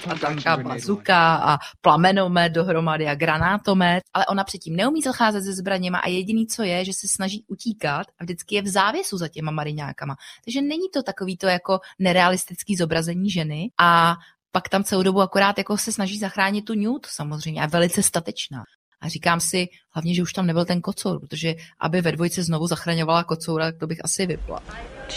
Tatanka, 0.04 0.56
bazuka 0.56 1.36
a 1.36 1.58
plamenomet 1.80 2.52
dohromady 2.52 3.06
a 3.08 3.14
granátomet, 3.14 4.02
ale 4.14 4.26
ona 4.26 4.44
předtím 4.44 4.76
neumí 4.76 5.02
zacházet 5.02 5.44
se 5.44 5.52
zbraněma 5.52 5.98
a 5.98 6.08
jediný, 6.08 6.46
co 6.46 6.62
je, 6.62 6.84
že 6.84 6.92
se 6.92 7.08
snaží 7.08 7.44
utíkat 7.48 8.06
a 8.20 8.24
vždycky 8.24 8.54
je 8.54 8.62
v 8.62 8.68
závěsu 8.68 9.18
za 9.18 9.28
těma 9.28 9.50
mariňákama. 9.50 10.16
Takže 10.44 10.62
není 10.62 10.88
to 10.94 11.02
takový 11.02 11.36
to 11.36 11.46
jako 11.46 11.80
nerealistický 11.98 12.76
zobrazení 12.76 13.30
ženy 13.30 13.70
a 13.78 14.16
pak 14.52 14.68
tam 14.68 14.84
celou 14.84 15.02
dobu 15.02 15.20
akorát 15.20 15.58
jako 15.58 15.78
se 15.78 15.92
snaží 15.92 16.18
zachránit 16.18 16.64
tu 16.64 16.74
Newt 16.74 17.06
samozřejmě 17.06 17.62
a 17.62 17.66
velice 17.66 18.02
statečná. 18.02 18.64
A 19.06 19.08
říkám 19.08 19.40
si, 19.40 19.68
hlavně, 19.94 20.14
že 20.14 20.22
už 20.22 20.32
tam 20.32 20.46
nebyl 20.46 20.64
ten 20.64 20.80
kocour, 20.80 21.20
protože 21.20 21.54
aby 21.80 22.00
ve 22.00 22.12
dvojce 22.12 22.42
znovu 22.42 22.66
zachraňovala 22.66 23.24
kocoura, 23.24 23.72
to 23.72 23.86
bych 23.86 24.04
asi 24.04 24.26
vypla. 24.26 24.62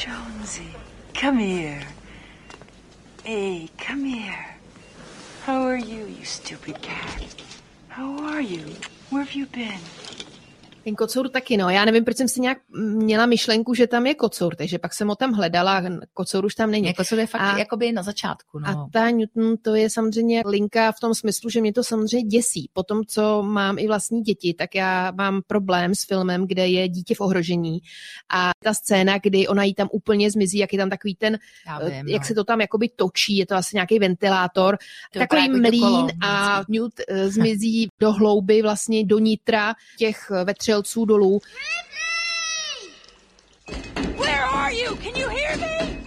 Jonesy, 0.06 0.68
come 1.22 1.42
here. 1.42 1.88
Hey, 3.26 3.68
come 3.88 4.08
here. 4.08 4.46
How 5.46 5.68
are 5.68 5.80
you, 5.80 6.08
you 6.08 6.26
stupid 6.26 6.78
cat? 6.78 7.46
How 7.88 8.26
are 8.26 8.42
you? 8.42 8.64
Where 9.12 9.26
have 9.26 9.36
you 9.36 9.46
been? 9.54 9.80
Ten 10.90 10.96
kocour 10.96 11.30
taky, 11.30 11.58
no. 11.58 11.70
Já 11.70 11.86
nevím, 11.86 12.06
proč 12.06 12.18
jsem 12.18 12.28
si 12.28 12.42
nějak 12.42 12.58
měla 12.78 13.26
myšlenku, 13.26 13.74
že 13.74 13.88
tam 13.88 14.08
je 14.08 14.16
kocour, 14.16 14.56
takže 14.56 14.80
pak 14.80 14.94
jsem 14.94 15.08
ho 15.08 15.16
tam 15.16 15.34
hledala 15.34 15.78
a 15.78 15.82
kocour 16.14 16.46
už 16.46 16.56
tam 16.56 16.72
není. 16.72 16.88
Je, 16.88 16.94
kocour 16.94 17.20
je 17.20 17.28
fakt 17.28 17.42
a, 17.42 17.58
jakoby 17.58 17.92
na 17.92 18.04
začátku, 18.04 18.60
no. 18.60 18.68
A 18.68 18.90
ta 18.94 19.10
Newton, 19.10 19.58
to 19.58 19.76
je 19.76 19.90
samozřejmě 19.90 20.42
linka 20.46 20.92
v 20.92 21.00
tom 21.00 21.14
smyslu, 21.14 21.50
že 21.50 21.62
mě 21.62 21.74
to 21.74 21.84
samozřejmě 21.84 22.28
děsí. 22.28 22.70
Po 22.74 22.84
tom, 22.84 23.02
co 23.08 23.44
mám 23.44 23.80
i 23.80 23.88
vlastní 23.88 24.22
děti, 24.22 24.54
tak 24.54 24.76
já 24.76 25.12
mám 25.12 25.42
problém 25.48 25.96
s 25.96 26.06
filmem, 26.06 26.48
kde 26.48 26.68
je 26.68 26.90
dítě 26.90 27.16
v 27.16 27.22
ohrožení 27.22 27.80
a 28.34 28.52
ta 28.64 28.74
scéna, 28.74 29.18
kdy 29.24 29.48
ona 29.48 29.64
jí 29.64 29.74
tam 29.74 29.90
úplně 29.92 30.32
zmizí, 30.32 30.58
jak 30.58 30.74
je 30.74 30.80
tam 30.80 30.90
takový 30.90 31.16
ten, 31.16 31.40
vím, 31.86 32.08
jak 32.08 32.22
no. 32.22 32.28
se 32.28 32.34
to 32.34 32.44
tam 32.44 32.62
jakoby 32.62 32.90
točí, 32.90 33.38
je 33.38 33.46
to 33.46 33.56
asi 33.56 33.76
nějaký 33.76 34.00
ventilátor, 34.00 34.78
to 35.14 35.20
takový 35.20 35.50
mlín 35.50 36.08
a 36.22 36.62
Newt 36.70 36.94
uh, 37.12 37.18
zmizí 37.30 37.88
do 38.00 38.12
hlouby 38.12 38.62
vlastně 38.62 39.06
do 39.06 39.20
nitra 39.20 39.74
těch 39.98 40.32
vetřel 40.44 40.79
střelců 40.80 41.06
dolů. 41.06 41.42
Where 44.18 44.44
are 44.44 44.74
you? 44.74 44.96
Can 44.96 45.16
you 45.16 45.30
hear 45.30 45.58
me? 45.58 46.00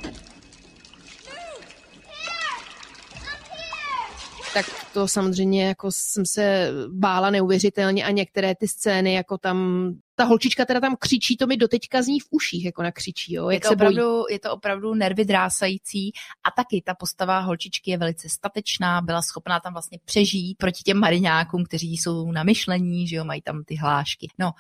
Tak 4.55 4.67
to 4.93 5.09
samozřejmě 5.09 5.67
jako 5.67 5.89
jsem 5.93 6.27
se 6.27 6.71
bála 6.89 7.31
neuvěřitelně 7.31 8.05
a 8.05 8.11
některé 8.11 8.55
ty 8.55 8.69
scény, 8.69 9.15
jako 9.15 9.39
tam 9.39 9.89
ta 10.15 10.25
holčička 10.25 10.65
teda 10.65 10.81
tam 10.81 10.97
křičí, 10.99 11.37
to 11.37 11.47
mi 11.47 11.57
doteďka 11.57 12.03
zní 12.03 12.21
v 12.21 12.27
uších, 12.31 12.65
jako 12.65 12.83
nakřičí, 12.83 13.35
jo, 13.35 13.51
jak 13.51 13.57
je 13.57 13.61
to, 13.61 13.69
se 13.69 13.75
opravdu, 13.75 14.03
bojí. 14.03 14.25
je 14.31 14.39
to 14.39 14.53
opravdu 14.53 14.95
nervy 14.95 15.25
drásající 15.25 16.13
a 16.45 16.51
taky 16.51 16.83
ta 16.87 16.95
postava 16.95 17.41
holčičky 17.41 17.91
je 17.91 17.99
velice 17.99 18.29
statečná, 18.29 19.01
byla 19.01 19.23
schopná 19.23 19.61
tam 19.61 19.73
vlastně 19.73 19.99
přežít 20.05 20.59
proti 20.59 20.83
těm 20.83 20.97
mariňákům, 20.97 21.65
kteří 21.65 21.97
jsou 21.97 22.33
na 22.33 22.43
myšlení, 22.43 23.09
že 23.09 23.17
jo, 23.17 23.25
mají 23.25 23.43
tam 23.43 23.65
ty 23.65 23.77
hlášky. 23.77 24.29
No, 24.39 24.53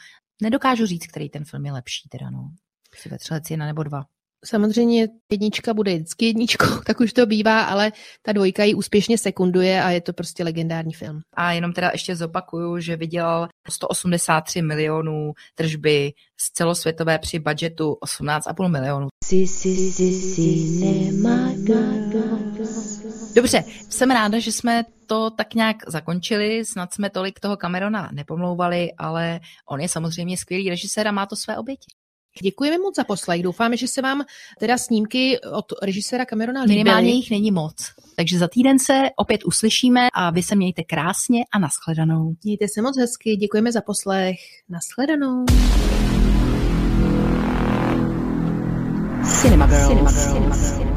nedokážu 0.42 0.87
říct, 0.87 1.07
který 1.07 1.28
ten 1.28 1.44
film 1.44 1.66
je 1.66 1.72
lepší 1.72 2.09
teda, 2.09 2.31
no. 2.31 2.50
Si 2.94 3.09
ve 3.09 3.18
třelec 3.18 3.50
jedna 3.50 3.66
nebo 3.66 3.83
dva. 3.83 4.05
Samozřejmě 4.44 5.09
jednička 5.33 5.74
bude 5.74 5.94
vždycky 5.94 6.26
jedničkou, 6.26 6.66
tak 6.87 7.00
už 7.00 7.12
to 7.12 7.26
bývá, 7.26 7.62
ale 7.62 7.92
ta 8.22 8.33
dvojka 8.33 8.64
ji 8.64 8.74
úspěšně 8.74 9.18
sekunduje 9.18 9.83
a 9.83 9.90
je 9.90 10.00
to 10.00 10.12
prostě 10.12 10.44
legendární 10.44 10.92
film. 10.92 11.20
A 11.35 11.52
jenom 11.52 11.72
teda 11.72 11.90
ještě 11.92 12.16
zopakuju, 12.16 12.78
že 12.78 12.96
vydělal 12.96 13.48
183 13.70 14.62
milionů 14.62 15.33
tržby 15.55 16.12
z 16.40 16.50
celosvětové 16.52 17.18
při 17.18 17.38
budgetu 17.38 17.96
18,5 18.05 18.68
milionů. 18.68 19.09
Dobře, 23.35 23.64
jsem 23.90 24.11
ráda, 24.11 24.38
že 24.38 24.52
jsme 24.52 24.85
to 25.07 25.31
tak 25.31 25.55
nějak 25.55 25.76
zakončili, 25.87 26.64
snad 26.64 26.94
jsme 26.94 27.11
tolik 27.11 27.40
toho 27.40 27.57
Camerona 27.57 28.11
nepomlouvali, 28.12 28.92
ale 28.98 29.40
on 29.68 29.81
je 29.81 29.88
samozřejmě 29.88 30.37
skvělý 30.37 30.70
režisér 30.70 31.09
a 31.09 31.12
má 31.12 31.26
to 31.26 31.37
své 31.37 31.59
oběti. 31.59 32.02
Děkujeme 32.40 32.79
moc 32.79 32.97
za 32.97 33.05
poslech. 33.05 33.42
Doufáme, 33.42 33.77
že 33.77 33.88
se 33.88 34.03
vám 34.03 34.25
teda 34.59 34.79
snímky 34.79 35.40
od 35.53 35.64
režiséra 35.83 36.25
Camerona 36.25 36.62
líbily. 36.62 36.79
Minimálně 36.79 37.11
jich 37.11 37.31
není 37.31 37.51
moc. 37.51 37.75
Takže 38.16 38.38
za 38.38 38.49
týden 38.49 38.79
se 38.79 39.03
opět 39.16 39.45
uslyšíme 39.45 40.09
a 40.14 40.31
vy 40.31 40.42
se 40.42 40.55
mějte 40.55 40.83
krásně 40.83 41.45
a 41.53 41.59
nashledanou. 41.59 42.35
Mějte 42.45 42.66
se 42.68 42.83
moc 42.83 42.99
hezky, 42.99 43.37
děkujeme 43.37 43.73
za 43.73 43.81
poslech. 43.81 44.37
Nashledanou. 44.68 45.45
Cinema 49.40 49.66
Girls. 49.66 49.88
Cinema 49.88 50.11
Girls. 50.11 50.25
Cinema 50.25 50.57
Girls. 50.57 50.91